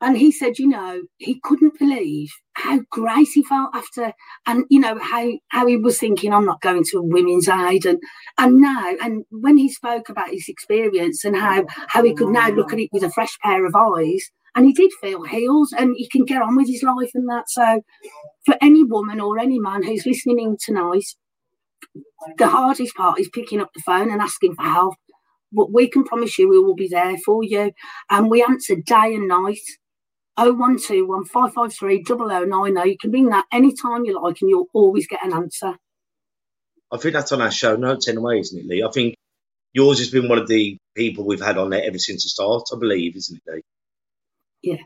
[0.00, 4.12] and he said, you know, he couldn't believe how great he felt after,
[4.46, 7.86] and you know how how he was thinking, I'm not going to a women's aid,
[7.86, 7.98] and
[8.38, 12.50] and now, and when he spoke about his experience and how how he could now
[12.50, 14.30] look at it with a fresh pair of eyes.
[14.54, 17.48] And he did feel healed and he can get on with his life and that.
[17.48, 17.82] So,
[18.46, 21.06] for any woman or any man who's listening in tonight,
[22.38, 24.94] the hardest part is picking up the phone and asking for help.
[25.52, 27.72] But we can promise you we will be there for you.
[28.10, 29.58] And we answer day and night.
[30.36, 32.90] 0121 553 0090.
[32.90, 35.76] You can ring that anytime you like and you'll always get an answer.
[36.92, 38.82] I think that's on our show notes anyway, isn't it, Lee?
[38.82, 39.14] I think
[39.72, 42.64] yours has been one of the people we've had on there ever since the start,
[42.74, 43.62] I believe, isn't it, Lee?
[44.64, 44.82] Yeah.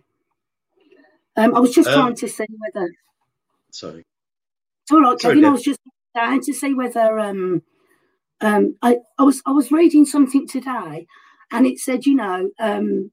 [1.36, 2.90] Um, I was just Um, trying to see whether.
[3.70, 4.04] Sorry.
[4.82, 5.44] It's all right, Sorry, Kevin.
[5.44, 5.80] I was just
[6.16, 7.62] trying to see whether um,
[8.40, 11.06] um, I, I was I was reading something today,
[11.52, 13.12] and it said, you know, um,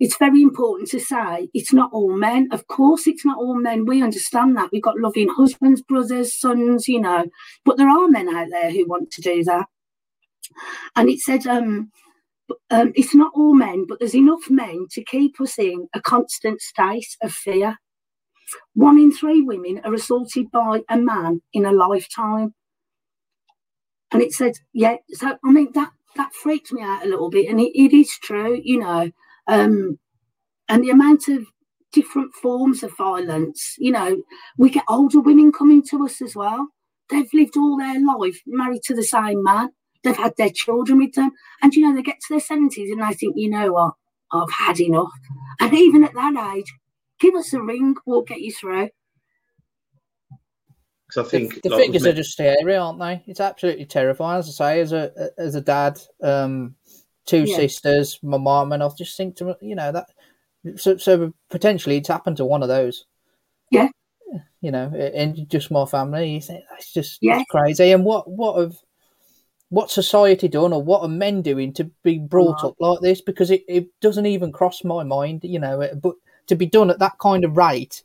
[0.00, 2.48] it's very important to say it's not all men.
[2.52, 3.86] Of course, it's not all men.
[3.86, 4.70] We understand that.
[4.72, 7.26] We've got loving husbands, brothers, sons, you know,
[7.64, 9.66] but there are men out there who want to do that.
[10.96, 11.90] And it said, um,
[12.70, 16.60] um, it's not all men, but there's enough men to keep us in a constant
[16.60, 17.76] state of fear.
[18.74, 22.54] One in three women are assaulted by a man in a lifetime.
[24.12, 27.48] And it said, yeah, so I mean that that freaked me out a little bit,
[27.48, 29.10] and it, it is true, you know.
[29.48, 29.98] Um,
[30.68, 31.46] and the amount of
[31.92, 34.22] different forms of violence, you know,
[34.58, 36.68] we get older women coming to us as well.
[37.10, 39.70] They've lived all their life married to the same man.
[40.06, 43.02] They've had their children with them, and you know they get to their seventies and
[43.02, 43.94] they think, you know what,
[44.32, 45.10] I've had enough.
[45.60, 46.72] And even at that age,
[47.18, 48.90] give us a ring, we'll get you through.
[51.08, 53.22] Because I think the like, figures with are just scary, aren't they?
[53.26, 54.38] It's absolutely terrifying.
[54.38, 56.76] As I say, as a as a dad, um,
[57.26, 57.56] two Yeah.
[57.56, 60.06] sisters, my mum, and I just think to you know that
[60.76, 63.06] so so potentially it's happened to one of those.
[63.70, 63.88] Yeah.
[64.60, 66.30] You know, and just my family.
[66.30, 67.40] You think that's just Yeah.
[67.40, 67.92] it's crazy.
[67.92, 68.76] And what what have
[69.70, 72.68] what society done, or what are men doing to be brought Oh.
[72.68, 73.20] up like this?
[73.20, 75.42] Because it, it doesn't even cross my mind.
[75.44, 76.14] You know, but
[76.46, 78.02] to be done at that kind of rate,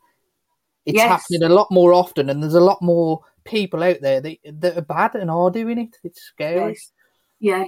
[0.85, 1.07] it's Yes.
[1.09, 4.77] happening a lot more often, and there's a lot more people out there that, that
[4.77, 5.97] are bad and are doing it.
[6.03, 6.71] It's scary.
[6.73, 6.91] Yes.
[7.39, 7.65] Yeah.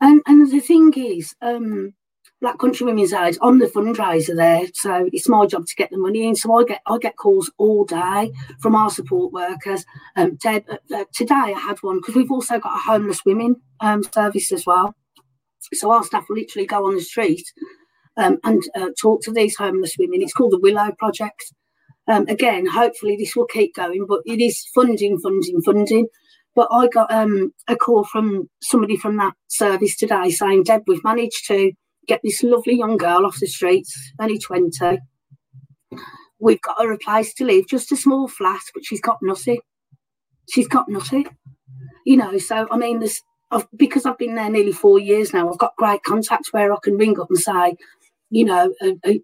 [0.00, 1.94] And and the thing is, um,
[2.46, 5.98] Black Country Women's Aid, I'm the fundraiser there, so it's my job to get the
[5.98, 6.36] money in.
[6.36, 8.30] So I get I get calls all day
[8.60, 9.84] from our support workers.
[10.14, 13.56] Um, Deb, uh, uh, today I had one because we've also got a homeless women
[13.80, 14.94] um, service as well.
[15.72, 17.42] So our staff will literally go on the street
[18.16, 20.22] um, and uh, talk to these homeless women.
[20.22, 21.52] It's called the Willow Project.
[22.06, 26.06] Um, again, hopefully this will keep going, but it is funding, funding, funding.
[26.54, 31.02] But I got um, a call from somebody from that service today saying, Deb, we've
[31.02, 31.72] managed to
[32.06, 34.98] get this lovely young girl off the streets, only 20.
[36.38, 39.60] We've got her a place to live, just a small flat, but she's got nothing.
[40.48, 41.26] She's got nothing.
[42.04, 45.48] You know, so I mean, there's I've, because I've been there nearly four years now,
[45.48, 47.76] I've got great contacts where I can ring up and say,
[48.30, 49.14] you know, are, are,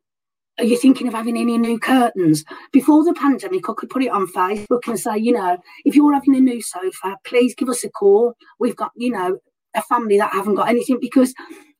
[0.59, 2.45] are you thinking of having any new curtains?
[2.73, 6.12] Before the pandemic, I could put it on Facebook and say, you know, if you're
[6.12, 8.35] having a new sofa, please give us a call.
[8.61, 9.38] We've got, you know,
[9.75, 11.35] a family that haven't got anything because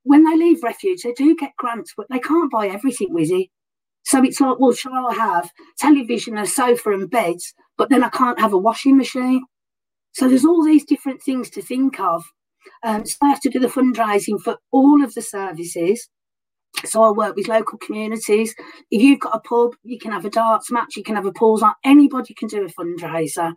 [0.05, 3.51] when they leave refuge, they do get grants, but they can't buy everything, Wizzy.
[4.05, 8.09] So it's like, well, shall I have television, a sofa, and beds, but then I
[8.09, 9.45] can't have a washing machine?
[10.13, 12.25] So there's all these different things to think of.
[12.83, 16.09] Um, so I have to do the fundraising for all of the services.
[16.85, 18.55] So I work with local communities.
[18.91, 21.33] If you've got a pub, you can have a darts match, you can have a
[21.33, 21.75] pools night.
[21.85, 23.55] Anybody can do a fundraiser.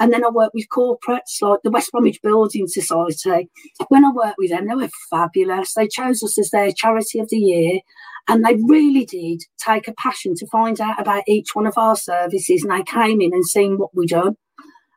[0.00, 3.48] And then I work with corporates like the West Bromwich Building Society.
[3.88, 5.74] When I worked with them, they were fabulous.
[5.74, 7.80] They chose us as their charity of the year.
[8.26, 11.96] And they really did take a passion to find out about each one of our
[11.96, 12.64] services.
[12.64, 14.36] And they came in and seen what we'd done.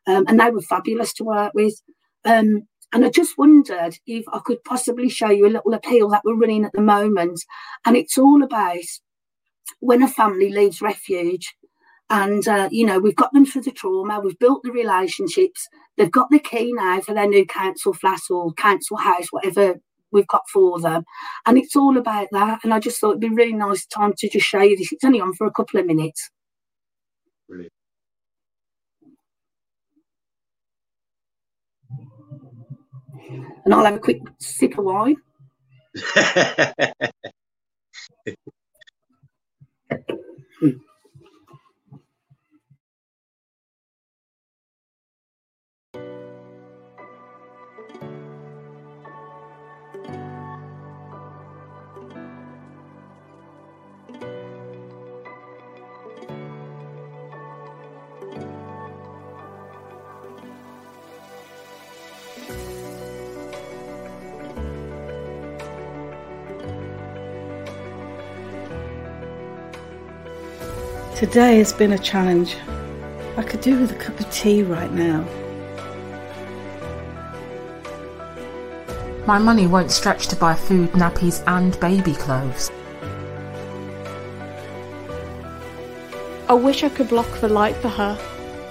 [0.07, 1.73] Um, and they were fabulous to work with.
[2.23, 6.21] Um, and I just wondered if I could possibly show you a little appeal that
[6.23, 7.39] we're running at the moment.
[7.85, 8.77] And it's all about
[9.79, 11.53] when a family leaves refuge.
[12.09, 15.67] And, uh, you know, we've got them through the trauma, we've built the relationships,
[15.97, 19.75] they've got the key now for their new council flat or council house, whatever
[20.11, 21.03] we've got for them.
[21.45, 22.59] And it's all about that.
[22.63, 24.91] And I just thought it'd be really nice time to just show you this.
[24.91, 26.29] It's only on for a couple of minutes.
[27.49, 27.73] Brilliant.
[33.65, 35.17] And I'll have a quick sip of wine.
[71.17, 72.55] Today has been a challenge.
[73.37, 75.25] I could do with a cup of tea right now.
[79.25, 82.69] My money won't stretch to buy food, nappies, and baby clothes.
[86.47, 88.15] I wish I could block the light for her,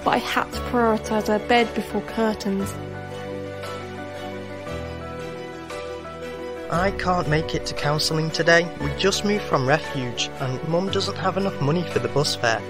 [0.05, 2.73] but I had to prioritise her bed before curtains.
[6.69, 8.69] I can't make it to counselling today.
[8.81, 12.61] We just moved from refuge and mum doesn't have enough money for the bus fare.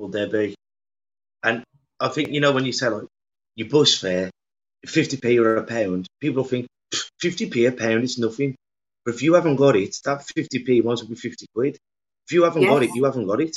[0.00, 0.54] Will there be?
[1.42, 1.62] And
[2.00, 3.04] I think you know when you say like
[3.54, 4.30] your bus fare,
[4.86, 6.66] fifty p or a pound, people think
[7.20, 8.56] fifty p a pound is nothing.
[9.04, 11.76] But if you haven't got it, that fifty p might be fifty quid.
[12.26, 13.56] If you haven't got it, you haven't got it.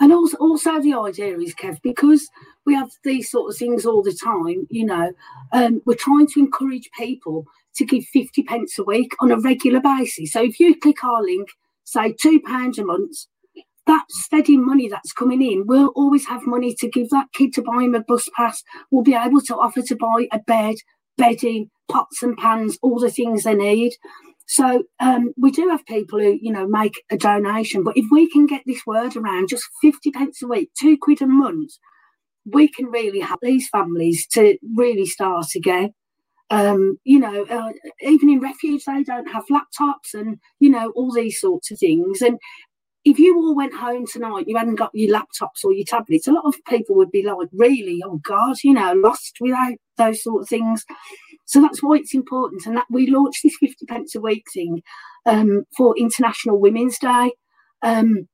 [0.00, 2.28] And also, also the idea is, Kev, because
[2.66, 5.12] we have these sort of things all the time, you know,
[5.52, 9.80] um, we're trying to encourage people to give 50 pence a week on a regular
[9.80, 10.32] basis.
[10.32, 11.50] So if you click our link,
[11.84, 13.26] say £2 a month,
[13.86, 17.62] that steady money that's coming in, we'll always have money to give that kid to
[17.62, 18.62] buy him a bus pass.
[18.90, 20.76] We'll be able to offer to buy a bed,
[21.18, 23.92] bedding, pots and pans, all the things they need.
[24.46, 27.82] So um, we do have people who, you know, make a donation.
[27.82, 31.22] But if we can get this word around, just 50 pence a week, two quid
[31.22, 31.72] a month,
[32.44, 35.94] we can really help these families to really start again.
[36.50, 41.10] Um, you know, uh, even in refuge, they don't have laptops and, you know, all
[41.10, 42.20] these sorts of things.
[42.20, 42.38] And
[43.04, 46.32] if you all went home tonight, you hadn't got your laptops or your tablets, a
[46.32, 50.42] lot of people would be like, really, oh God, you know, lost without those sort
[50.42, 50.84] of things.
[51.44, 52.64] So that's why it's important.
[52.66, 54.82] And that we launched this 50 pence a week thing
[55.26, 57.32] um, for International Women's Day.
[57.82, 58.26] Um,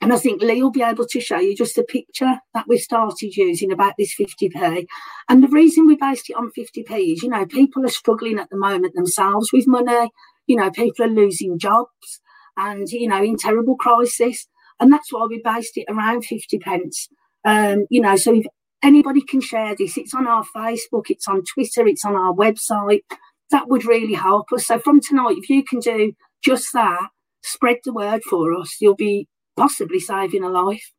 [0.00, 2.78] and I think Lee will be able to show you just a picture that we
[2.78, 4.86] started using about this 50p.
[5.28, 8.50] And the reason we based it on 50p is, you know, people are struggling at
[8.50, 10.10] the moment themselves with money.
[10.46, 12.20] You know, people are losing jobs
[12.56, 14.46] and, you know, in terrible crisis.
[14.80, 17.08] And that's why we based it around 50 pence.
[17.44, 18.46] Um, you know, so if
[18.82, 23.02] anybody can share this, it's on our Facebook, it's on Twitter, it's on our website.
[23.50, 24.66] That would really help us.
[24.66, 26.12] So from tonight, if you can do
[26.42, 27.08] just that,
[27.42, 30.90] spread the word for us, you'll be possibly saving a life.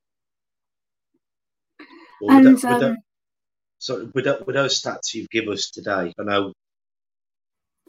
[2.21, 2.97] Well, with And that- with that- um,
[3.79, 6.53] So with, that, with those stats you've given us today, I know,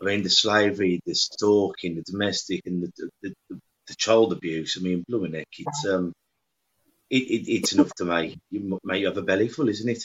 [0.01, 4.77] I mean, the slavery, the stalking, the domestic, and the the, the, the child abuse.
[4.79, 6.13] I mean, blooming heck, it's um,
[7.11, 10.05] it, it, it's enough to make you make you have a belly full, isn't it?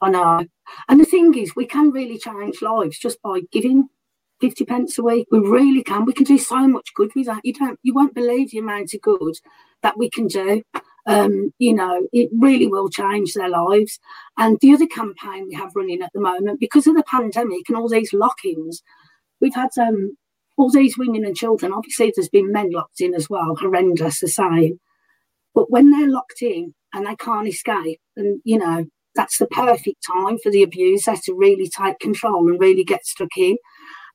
[0.00, 0.46] I know.
[0.88, 3.88] And the thing is, we can really change lives just by giving
[4.40, 5.28] 50 pence a week.
[5.30, 6.04] We really can.
[6.04, 7.42] We can do so much good with that.
[7.44, 9.34] You don't, you won't believe the amount of good
[9.82, 10.62] that we can do.
[11.10, 13.98] Um, you know, it really will change their lives.
[14.36, 17.76] And the other campaign we have running at the moment, because of the pandemic and
[17.76, 18.82] all these lock-ins,
[19.40, 20.16] we've had um,
[20.56, 21.72] all these women and children.
[21.72, 24.78] Obviously, there's been men locked in as well, horrendous the same.
[25.54, 30.06] But when they're locked in and they can't escape, and you know, that's the perfect
[30.06, 33.56] time for the abuser to really take control and really get stuck in.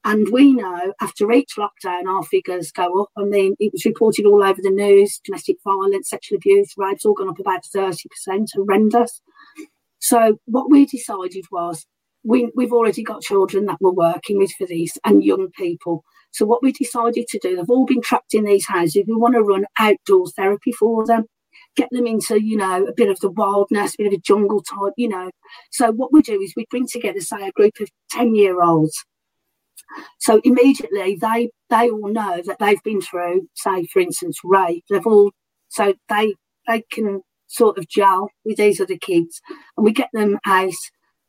[0.05, 3.09] And we know after each lockdown, our figures go up.
[3.17, 7.15] I mean, it was reported all over the news domestic violence, sexual abuse, rape's all
[7.15, 8.05] gone up about 30%,
[8.53, 9.21] horrendous.
[9.97, 11.87] So, what we decided was
[12.23, 16.03] we, we've already got children that we're working with for this and young people.
[16.29, 19.05] So, what we decided to do, they've all been trapped in these houses.
[19.07, 21.25] We want to run outdoor therapy for them
[21.75, 24.61] get them into, you know, a bit of the wildness, a bit of a jungle
[24.61, 25.29] type, you know.
[25.71, 29.03] So what we do is we bring together, say, a group of 10 year olds
[30.19, 34.83] So immediately they they all know that they've been through, say for instance, rape.
[34.89, 35.31] They've all
[35.69, 36.35] so they
[36.67, 39.41] they can sort of gel with these other kids,
[39.77, 40.73] and we get them out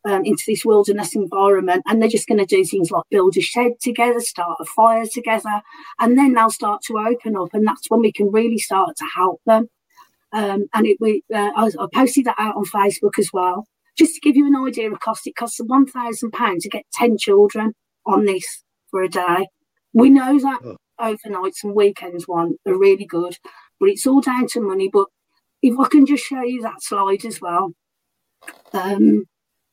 [0.06, 3.40] um, into this wilderness environment, and they're just going to do things like build a
[3.40, 5.60] shed together, start a fire together,
[6.00, 9.04] and then they'll start to open up, and that's when we can really start to
[9.14, 9.68] help them.
[10.32, 14.14] Um, and it, we, uh, I, I posted that out on Facebook as well, just
[14.14, 15.26] to give you an idea of cost.
[15.26, 17.74] It costs one thousand pounds to get ten children
[18.06, 19.48] on this for a day.
[19.92, 20.76] We know that Oh.
[21.00, 23.36] overnights and weekends one are really good,
[23.78, 24.88] but it's all down to money.
[24.92, 25.08] But
[25.62, 27.72] if I can just show you that slide as well.
[28.72, 29.24] Um,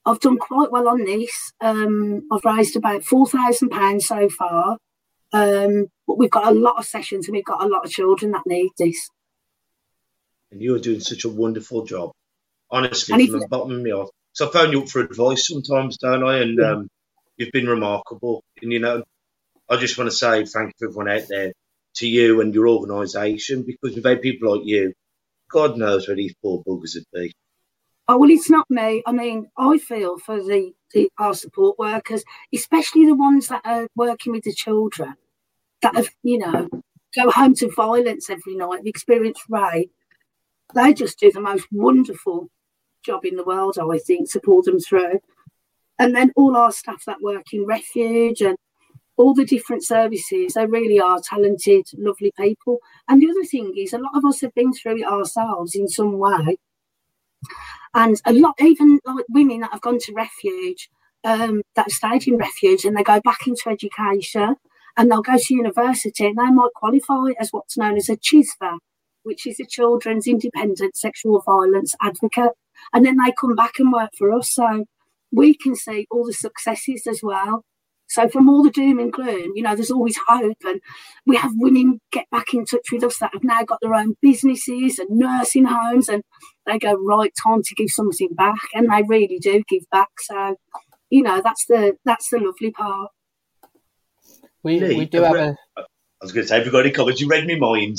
[0.06, 1.54] I've done quite well on this.
[1.62, 4.78] Um, I've raised about four thousand pounds so far,
[5.32, 8.32] um, but we've got a lot of sessions and we've got a lot of children
[8.32, 9.10] that need this.
[10.52, 12.12] And you're doing such a wonderful job.
[12.70, 14.10] Honestly, And from the bottom of my heart.
[14.34, 16.40] So I phone you up for advice sometimes, don't I?
[16.40, 16.72] And Yeah.
[16.72, 16.90] um,
[17.38, 18.44] you've been remarkable.
[18.62, 19.04] And you know,
[19.70, 21.54] I just want to say thank you everyone out there,
[21.96, 24.94] to you and your organisation, because without people like you,
[25.50, 27.34] God knows where these poor buggers would be.
[28.08, 29.02] Oh well, it's not me.
[29.06, 32.24] I mean, I feel for the, the our support workers,
[32.54, 35.16] especially the ones that are working with the children
[35.82, 36.68] that have, you know,
[37.16, 39.92] go home to violence every night, the experience rape.
[40.74, 42.50] They just do the most wonderful
[43.06, 45.20] job in the world, I think, pull them through.
[46.04, 48.58] And then all our staff that work in refuge and
[49.16, 52.80] all the different services, they really are talented, lovely people.
[53.08, 55.88] And the other thing is, a lot of us have been through it ourselves in
[55.88, 56.58] some way.
[57.94, 60.90] And a lot even like women that have gone to refuge
[61.24, 64.58] um, that stayed in refuge and they go back into education
[64.98, 68.78] and they'll go to university and they might qualify as what's known as a CHISVA,
[69.24, 72.52] which is a children's independent sexual violence advocate.
[72.92, 74.54] And then they come back and work for us.
[74.54, 74.84] So
[75.34, 77.64] we can see all the successes as well
[78.08, 80.80] so from all the doom and gloom you know there's always hope and
[81.26, 84.16] we have women get back in touch with us that have now got their own
[84.22, 86.24] businesses and nursing homes and
[86.66, 90.56] they go right time to give something back and they really do give back so
[91.10, 93.10] you know that's the that's the lovely part
[94.64, 95.58] We, Lee, we do have a.
[95.78, 97.20] I was going to say, have you got any comments?
[97.20, 97.98] You read my mind.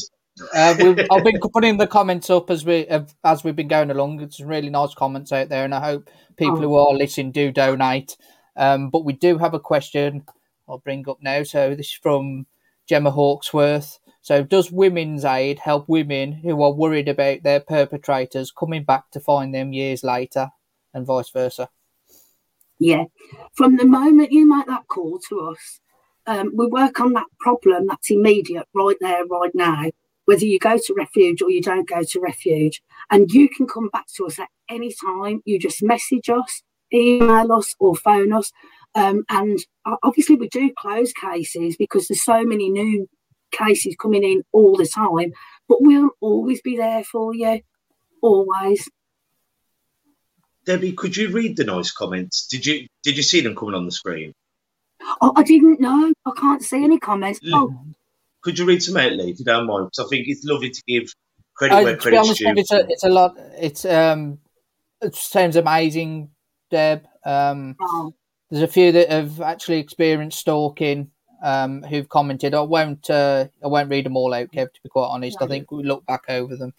[0.52, 3.90] Uh, we've, I've been putting the comments up as we have- as we've been going
[3.90, 4.20] along.
[4.20, 8.16] It's really nice comments out there, and I hope people who are listening do donate.
[8.56, 10.24] Um, but we do have a question
[10.68, 11.42] I'll bring up now.
[11.42, 12.46] So this is from
[12.86, 13.98] Gemma Hawksworth.
[14.22, 19.20] So does Women's Aid help women who are worried about their perpetrators coming back to
[19.20, 20.50] find them years later,
[20.92, 21.68] and vice versa?
[22.80, 23.04] yeah
[23.54, 25.80] from the moment you make that call to us
[26.26, 29.84] um, we work on that problem that's immediate right there right now
[30.24, 32.82] whether you go to refuge or you don't go to refuge.
[33.10, 35.42] And you can come back to us at any time.
[35.44, 36.62] You just message us
[36.92, 38.52] email us or phone us.
[38.94, 39.58] Um, and
[40.02, 43.08] obviously we do close cases because there's so many new
[43.50, 45.32] cases coming in all the time
[45.68, 47.60] but we'll always be there for you
[48.22, 48.88] always.
[50.64, 52.46] Debbie, could you read the nice comments?
[52.46, 54.32] Did you did you see them coming on the screen?
[55.20, 56.12] oh, i didn't know.
[56.24, 57.40] I can't see any comments.
[57.52, 57.74] Oh
[58.44, 59.86] Could you read some out, Lee, if you don't mind?
[59.86, 61.12] Because I think it's lovely to give
[61.54, 62.54] credit Uh, where to be credit's honest, due.
[62.56, 63.34] it's a it's a lot.
[63.58, 64.38] It's um,
[65.00, 66.30] it sounds amazing,
[66.70, 67.06] Deb.
[67.24, 68.14] Um, oh.
[68.50, 71.10] there's a few that have actually experienced stalking.
[71.42, 72.54] Um, who've commented.
[72.54, 73.10] I won't.
[73.10, 74.72] Uh, I won't read them all out, Kev.
[74.72, 76.72] To be quite honest, I think we look back over them.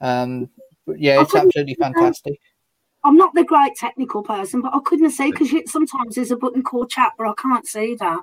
[0.00, 0.48] Um,
[0.86, 2.38] but yeah, I it's absolutely fantastic.
[3.04, 6.62] I'm not the great technical person, but I couldn't see because sometimes there's a button
[6.62, 8.20] called chat, but I can't see that.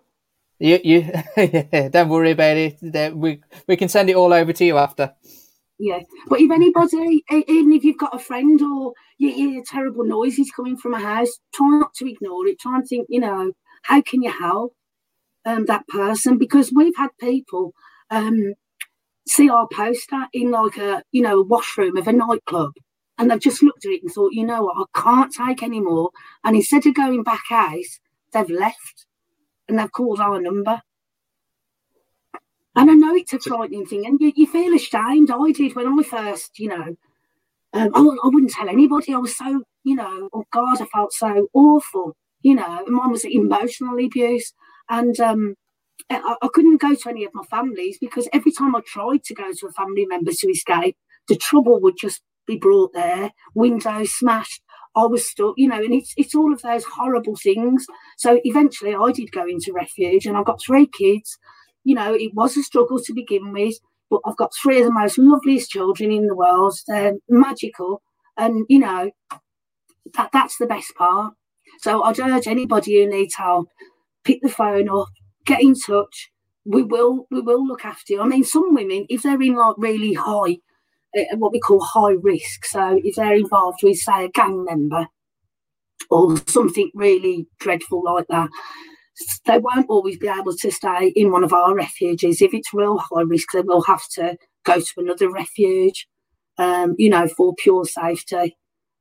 [0.60, 1.12] You, you,
[1.90, 3.16] don't worry about it.
[3.16, 5.14] We we can send it all over to you after.
[5.82, 10.52] Yeah, but if anybody, even if you've got a friend or you hear terrible noises
[10.52, 12.60] coming from a house, try not to ignore it.
[12.60, 13.54] Try and think, you know,
[13.84, 14.76] how can you help
[15.46, 16.38] um, that person?
[16.38, 17.74] Because we've had people
[18.12, 18.56] um,
[19.26, 22.74] see our poster in like a, you know, a washroom of a nightclub,
[23.18, 25.80] and they've just looked at it and thought, you know what, I can't take any
[25.80, 26.10] more.
[26.44, 27.78] And instead of going back out,
[28.34, 29.06] they've left
[29.70, 30.82] and they've called our number.
[32.76, 35.32] And I know it's a frightening thing, and you, you feel ashamed.
[35.32, 36.96] I did when I first, you know,
[37.74, 39.14] um, I, I wouldn't tell anybody.
[39.14, 42.86] I was so, you know, oh God, I felt so awful, you know.
[42.88, 44.54] Mine was emotional abuse,
[44.90, 45.56] and um,
[46.10, 49.34] I, I couldn't go to any of my families because every time I tried to
[49.34, 50.98] go to a family member to escape,
[51.28, 54.62] the trouble would just be brought there, windows smashed.
[54.96, 57.86] I was stuck, you know, and it's it's all of those horrible things.
[58.18, 61.38] So eventually, I did go into refuge, and I've got three kids.
[61.84, 63.76] You know, it was a struggle to begin with,
[64.10, 66.76] but I've got three of the most loveliest children in the world.
[66.88, 68.02] They're magical,
[68.38, 69.12] and you know,
[70.16, 71.34] that that's the best part.
[71.82, 73.70] So I'd urge anybody who needs help,
[74.24, 75.08] pick the phone up,
[75.46, 76.30] get in touch.
[76.66, 78.22] We will we will look after you.
[78.22, 80.58] I mean, some women, if they're in like really high,
[81.38, 85.08] what we call high risk, so if they're involved with say a gang member
[86.10, 88.50] or something really dreadful like that,
[89.46, 92.42] they won't always be able to stay in one of our refuges.
[92.42, 96.08] If it's real high risk, they will have to go to another refuge,
[96.58, 98.58] um, you know, for pure safety.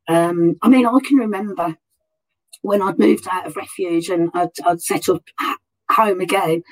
[0.09, 1.77] Um, I mean, I can remember
[2.63, 5.23] when I'd moved out of refuge and I'd, I'd set up
[5.91, 6.63] home again.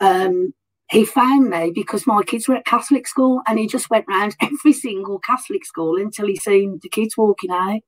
[0.00, 0.54] Um,
[0.90, 4.36] he found me because my kids were at Catholic school and he just went round
[4.42, 7.80] every single Catholic school until he seen the kids walking out.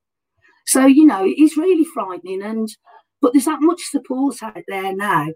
[0.66, 2.68] So, you know, it's really frightening and
[3.20, 5.28] but there's that much support out there now.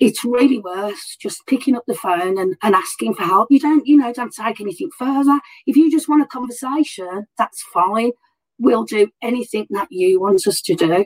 [0.00, 3.48] It's really worth just picking up the phone and, and asking for help.
[3.50, 5.38] You don't, you know, don't take anything further.
[5.66, 8.10] If you just want a conversation, that's fine.
[8.58, 11.04] We'll do anything that you want us to do.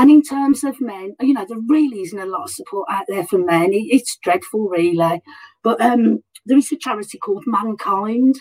[0.00, 3.04] And in terms of men, you know, there really isn't a lot of support out
[3.06, 3.74] there for men.
[3.74, 5.20] It, it's dreadful, really.
[5.62, 8.36] But um, there is a charity called Mankind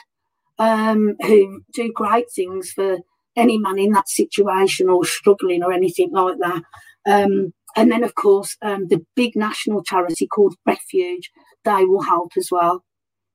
[0.58, 3.00] um, who do great things for
[3.36, 6.64] any man in that situation or struggling or anything like that.
[7.06, 11.30] Um, and then, of course, um, the big national charity called Refuge,
[11.66, 12.86] they will help as well.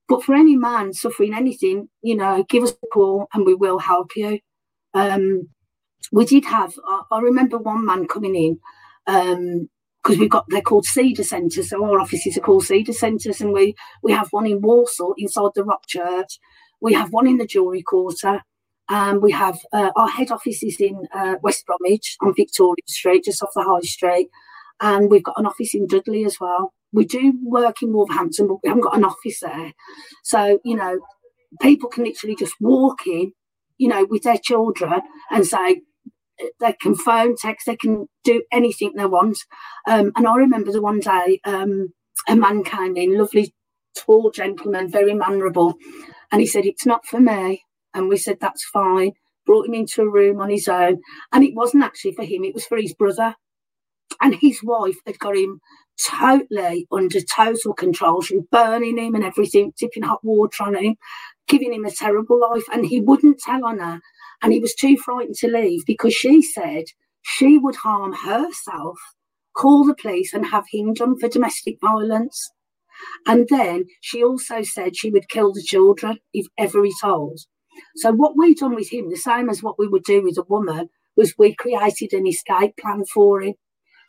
[0.08, 3.80] But for any man suffering anything, you know, give us a call and we will
[3.80, 4.38] help you.
[4.94, 5.50] Um,
[6.12, 8.60] we did have, I, I, remember one man coming in
[9.06, 11.70] because um, we've got, they're called Cedar Centres.
[11.70, 15.50] So our offices are called Cedar Centres and we, we have one in Walsall inside
[15.54, 16.38] the Rock Church.
[16.80, 18.42] We have one in the Jewellery Quarter
[18.88, 23.24] um, we have uh, our head office is in uh, West Bromwich on Victoria Street,
[23.24, 24.28] just off the High Street,
[24.80, 26.74] and we've got an office in Dudley as well.
[26.92, 29.72] We do work in Wolverhampton, but we haven't got an office there.
[30.22, 30.98] So you know,
[31.62, 33.32] people can literally just walk in,
[33.78, 35.00] you know, with their children
[35.30, 35.80] and say
[36.60, 39.38] they can phone, text, they can do anything they want.
[39.88, 41.88] Um, and I remember the one day um,
[42.28, 43.54] a man came in, lovely,
[43.96, 45.74] tall gentleman, very mannerable,
[46.32, 47.62] and he said, "It's not for me."
[47.94, 49.12] And we said, that's fine.
[49.46, 51.00] Brought him into a room on his own.
[51.32, 53.36] And it wasn't actually for him, it was for his brother.
[54.20, 55.60] And his wife had got him
[56.10, 58.20] totally under total control.
[58.22, 60.96] She was burning him and everything, tipping hot water on him,
[61.48, 62.64] giving him a terrible life.
[62.72, 64.00] And he wouldn't tell on her.
[64.44, 66.84] And he was too frightened to leave because she said
[67.22, 68.98] she would harm herself,
[69.56, 72.50] call the police, and have him done for domestic violence.
[73.26, 77.40] And then she also said she would kill the children if ever he told.
[77.96, 80.44] So what we done with him, the same as what we would do with a
[80.46, 83.54] woman, was we created an escape plan for him.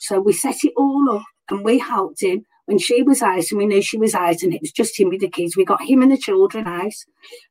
[0.02, 3.58] So we set it all up and we helped him when she was out and
[3.58, 5.56] we knew she was out and it was just him with the kids.
[5.56, 6.94] We got him and the children out,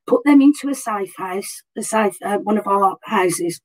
[0.07, 3.61] put them into a safe house, a safe uh, one of our houses.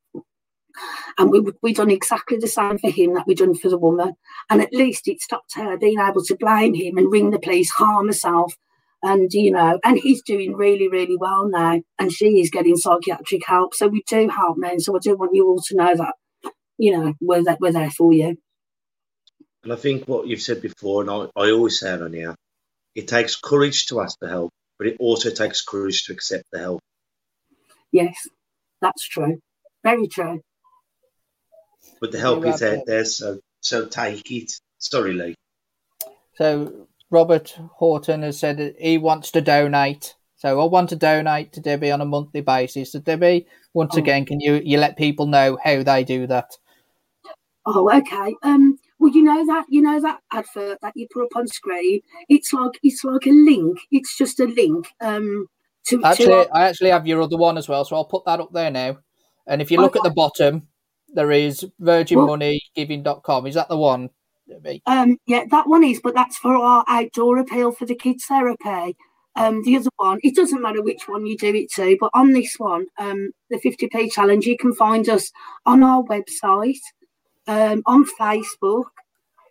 [1.18, 4.14] And we we done exactly the same for him that we done for the woman.
[4.50, 7.72] And at least it stopped her being able to blame him and ring the police,
[7.72, 8.54] harm herself,
[9.02, 13.46] and you know, and he's doing really, really well now, and she is getting psychiatric
[13.46, 13.74] help.
[13.74, 14.80] So we do help men.
[14.80, 16.14] So I do want you all to know that,
[16.78, 18.38] you know, we're we're there for you.
[19.64, 22.36] And I think what you've said before, and I, I always say it on here,
[22.96, 26.60] it takes courage to ask for help, but it also takes courage to accept the
[26.60, 26.82] help.
[27.92, 28.28] Yes,
[28.82, 29.40] that's true.
[29.84, 30.42] Very true.
[32.02, 34.52] But the help is out there, so so take it.
[34.78, 35.36] Sorry, Lee.
[36.36, 40.16] So Robert Horton has said that he wants to donate.
[40.38, 42.94] So I want to donate to Debbie on a monthly basis.
[42.94, 44.00] So Debbie, once oh.
[44.00, 46.52] again, can you you let people know how they do that?
[47.66, 48.36] Oh, okay.
[48.44, 52.02] Um, well, you know that you know that advert that you put up on screen.
[52.28, 53.80] It's like it's like a link.
[53.92, 54.88] It's just a link.
[55.02, 55.48] Um,
[55.86, 56.48] to actually, to our...
[56.54, 58.98] I actually have your other one as well, so I'll put that up there now.
[59.48, 60.00] And if you look okay.
[60.00, 60.68] at the bottom,
[61.14, 63.48] there is virginmoneygiving.com.
[63.48, 64.10] Is that the one?
[64.86, 68.96] Um, yeah, that one is, but that's for our outdoor appeal for the kids therapy.
[69.36, 72.34] Um, the other one, it doesn't matter which one you do it to, but on
[72.34, 75.32] this one, um, the 50p challenge, you can find us
[75.66, 76.80] on our website,
[77.50, 78.86] um, on Facebook,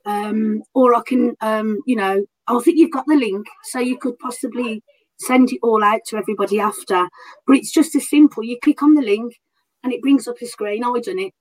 [0.06, 3.98] um, or I can, um, you know, I think you've got the link, so you
[3.98, 4.82] could possibly
[5.18, 7.08] send it all out to everybody after.
[7.46, 8.44] But it's just as simple.
[8.44, 9.34] You click on the link,
[9.82, 10.84] and it brings up a screen.
[10.84, 11.34] I done it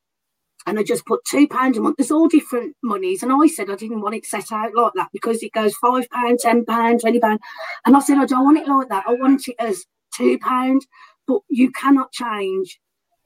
[0.65, 1.95] and I just put two pounds a month.
[1.97, 5.09] There's all different monies, and I said I didn't want it set out like that
[5.13, 7.39] because it goes five pound, ten pound, twenty pound,
[7.85, 9.05] and I said I don't want it like that.
[9.07, 10.85] I want it as two pound.
[11.25, 12.79] But you cannot change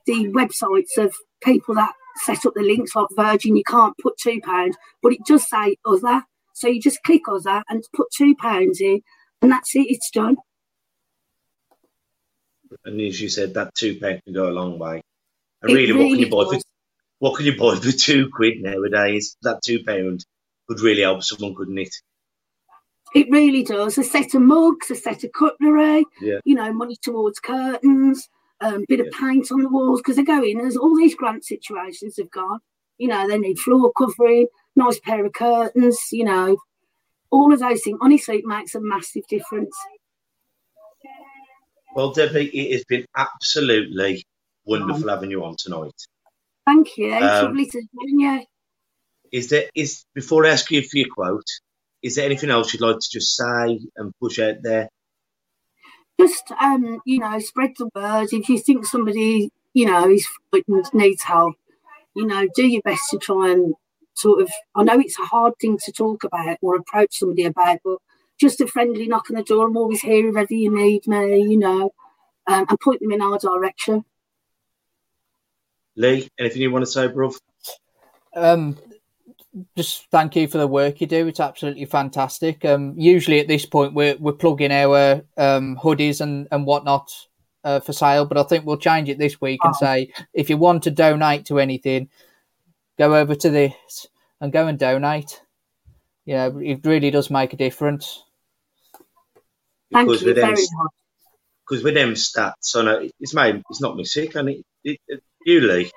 [0.06, 3.56] the websites of people that set up the links like Virgin.
[3.56, 6.24] You can't put two pounds, but it does say other.
[6.54, 9.02] So you just click other and put two pounds in,
[9.42, 9.88] and that's it.
[9.90, 10.38] It's done.
[12.86, 15.02] And as you said, that two pound can go a long way.
[15.62, 16.62] And really, really, what can you buy for
[17.20, 19.38] what can you buy for two quid nowadays?
[19.44, 20.26] That two pound.
[20.68, 21.94] could really help someone, couldn't it?
[23.14, 23.98] It really does.
[23.98, 26.40] A set of mugs, a set of cutlery, Yeah.
[26.46, 28.30] you know, money towards curtains,
[28.62, 32.16] um, bit of paint on the walls because they're going There's all these grant situations
[32.18, 32.60] have gone.
[32.98, 36.58] You know, they need floor covering, nice pair of curtains, you know,
[37.32, 37.98] all of those things.
[38.02, 39.76] Honestly, it makes a massive difference.
[41.96, 44.24] Well, Debbie, it has been absolutely
[44.66, 45.94] wonderful having you on tonight.
[46.66, 47.14] Thank you.
[47.14, 48.46] It's Um, lovely to join you.
[49.32, 51.48] Is there is before I ask you for your quote,
[52.02, 54.90] is there anything else you'd like to just say and push out there?
[56.22, 58.32] Just um, you know, spread the word.
[58.32, 61.56] If you think somebody, you know, is frightened, needs help,
[62.16, 63.74] you know, do your best to try and
[64.14, 64.52] sort of.
[64.76, 67.98] I know it's a hard thing to talk about or approach somebody about, but
[68.40, 69.66] just a friendly knock on the door.
[69.66, 71.92] I'm always here if ever you need me, you know,
[72.46, 74.06] um, and point them in our direction.
[75.96, 77.36] Lee, anything you want to say, bruv?
[78.36, 78.78] Um,
[79.76, 81.28] just thank you for the work you do.
[81.28, 82.64] It's absolutely fantastic.
[82.64, 87.12] Um, usually at this point we're we're plugging our um, hoodies and and whatnot
[87.64, 90.58] uh, for sale, but I think we'll change it this week and say if you
[90.58, 92.10] want to donate to anything,
[92.98, 94.08] go over to this
[94.40, 95.42] and go and donate.
[96.26, 98.24] You know, it really does make a difference.
[99.92, 100.92] Thank Because you with them, very much.
[101.68, 105.00] because with them stats, I know it's made it's not me sick, and it, it,
[105.08, 105.92] it you Lee.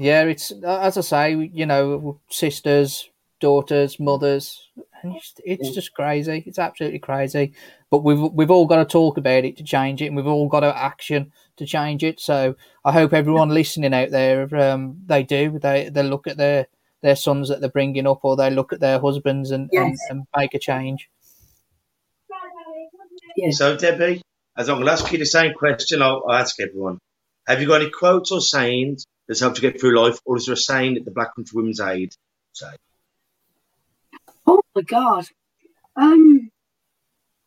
[0.00, 4.70] Yeah, it's as I say, you know, sisters, daughters, mothers.
[5.02, 6.42] and It's, it's just crazy.
[6.46, 7.52] It's absolutely crazy.
[7.90, 10.48] But we've we've all got to talk about it to change it, and we've all
[10.48, 12.18] got to action to change it.
[12.18, 15.58] So I hope everyone listening out there, um, they do.
[15.58, 16.68] They they look at their
[17.02, 20.24] their sons that they're bringing up, or they look at their husbands and, and, and
[20.34, 21.10] make a change.
[23.36, 23.58] Yes.
[23.58, 24.22] So, Debbie,
[24.56, 26.98] as I'm going to ask you the same question, I'll, I'll ask everyone.
[27.46, 30.46] Have you got any quotes or sayings that's helped you get through life, or is
[30.46, 32.16] there a saying that the Black Country Women's Aid
[32.52, 32.66] say?
[34.44, 35.24] Oh my God.
[35.94, 36.50] Um,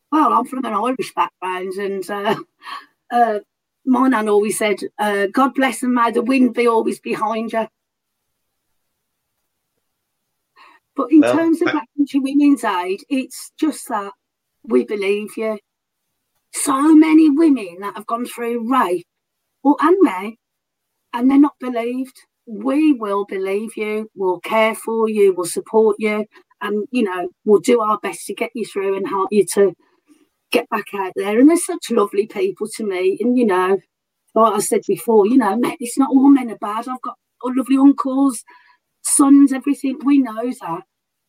[0.09, 2.35] well, I'm from an Irish background, and uh,
[3.11, 3.39] uh,
[3.85, 7.67] my nan always said, uh, "God bless and may the wind be always behind you."
[10.95, 14.13] But in Well, terms of Black Country Women's Aid, it's just that
[14.63, 15.59] we believe you.
[16.53, 19.05] So many women that have gone through rape,
[19.63, 20.37] or and men,
[21.13, 22.17] and they're not believed.
[22.45, 24.09] We will believe you.
[24.15, 25.33] We'll care for you.
[25.33, 26.25] We'll support you
[26.63, 29.75] and you know we'll do our best to get you through and help you to
[30.51, 33.77] get back out there and they're such lovely people to me and you know
[34.33, 37.77] like i said before you know it's not all men are bad i've got lovely
[37.77, 38.43] uncles
[39.01, 40.81] sons everything we know that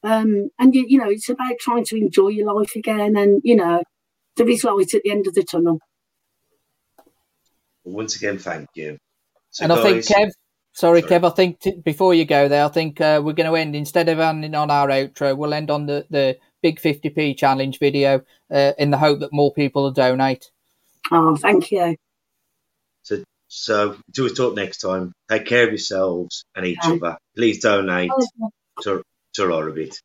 [0.04, 3.56] um and you, you know it's about trying to enjoy your life again and you
[3.56, 3.82] know
[4.36, 5.80] there is light at the end of the tunnel
[7.86, 8.96] once again, thank you.
[9.54, 10.30] So, and I think Kev,
[10.72, 11.02] sorry, Sorry.
[11.02, 13.76] Kev, I think t- before you go there, I think uh, we're going to end
[13.76, 18.22] instead of ending on our outro, we'll end on the, the big 50p challenge video
[18.50, 20.50] uh, in the hope that more people will donate.
[21.12, 21.94] oh thank you
[23.02, 25.12] so, so do us talk next time.
[25.30, 26.96] Take care of yourselves and each Okay.
[26.96, 27.18] other.
[27.36, 28.10] Please donate
[28.82, 29.02] to
[29.34, 30.00] to Orbit.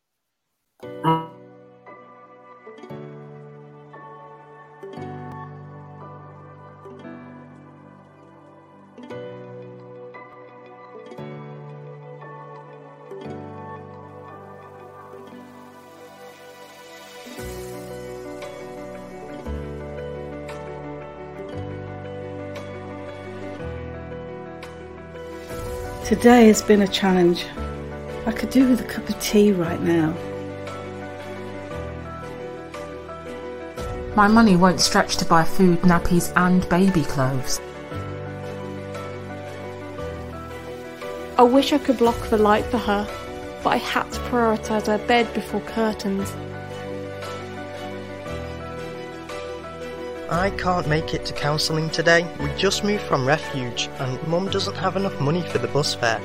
[26.10, 27.46] Today has been a challenge.
[28.26, 30.12] I could do with a cup of tea right now.
[34.16, 37.60] My money won't stretch to buy food, nappies, and baby clothes.
[41.38, 43.06] I wish I could block the light for her,
[43.62, 46.32] but I had to prioritise her bed before curtains.
[50.30, 52.24] I can't make it to counselling today.
[52.38, 56.20] We just moved from refuge and mum doesn't have enough money for the bus fare.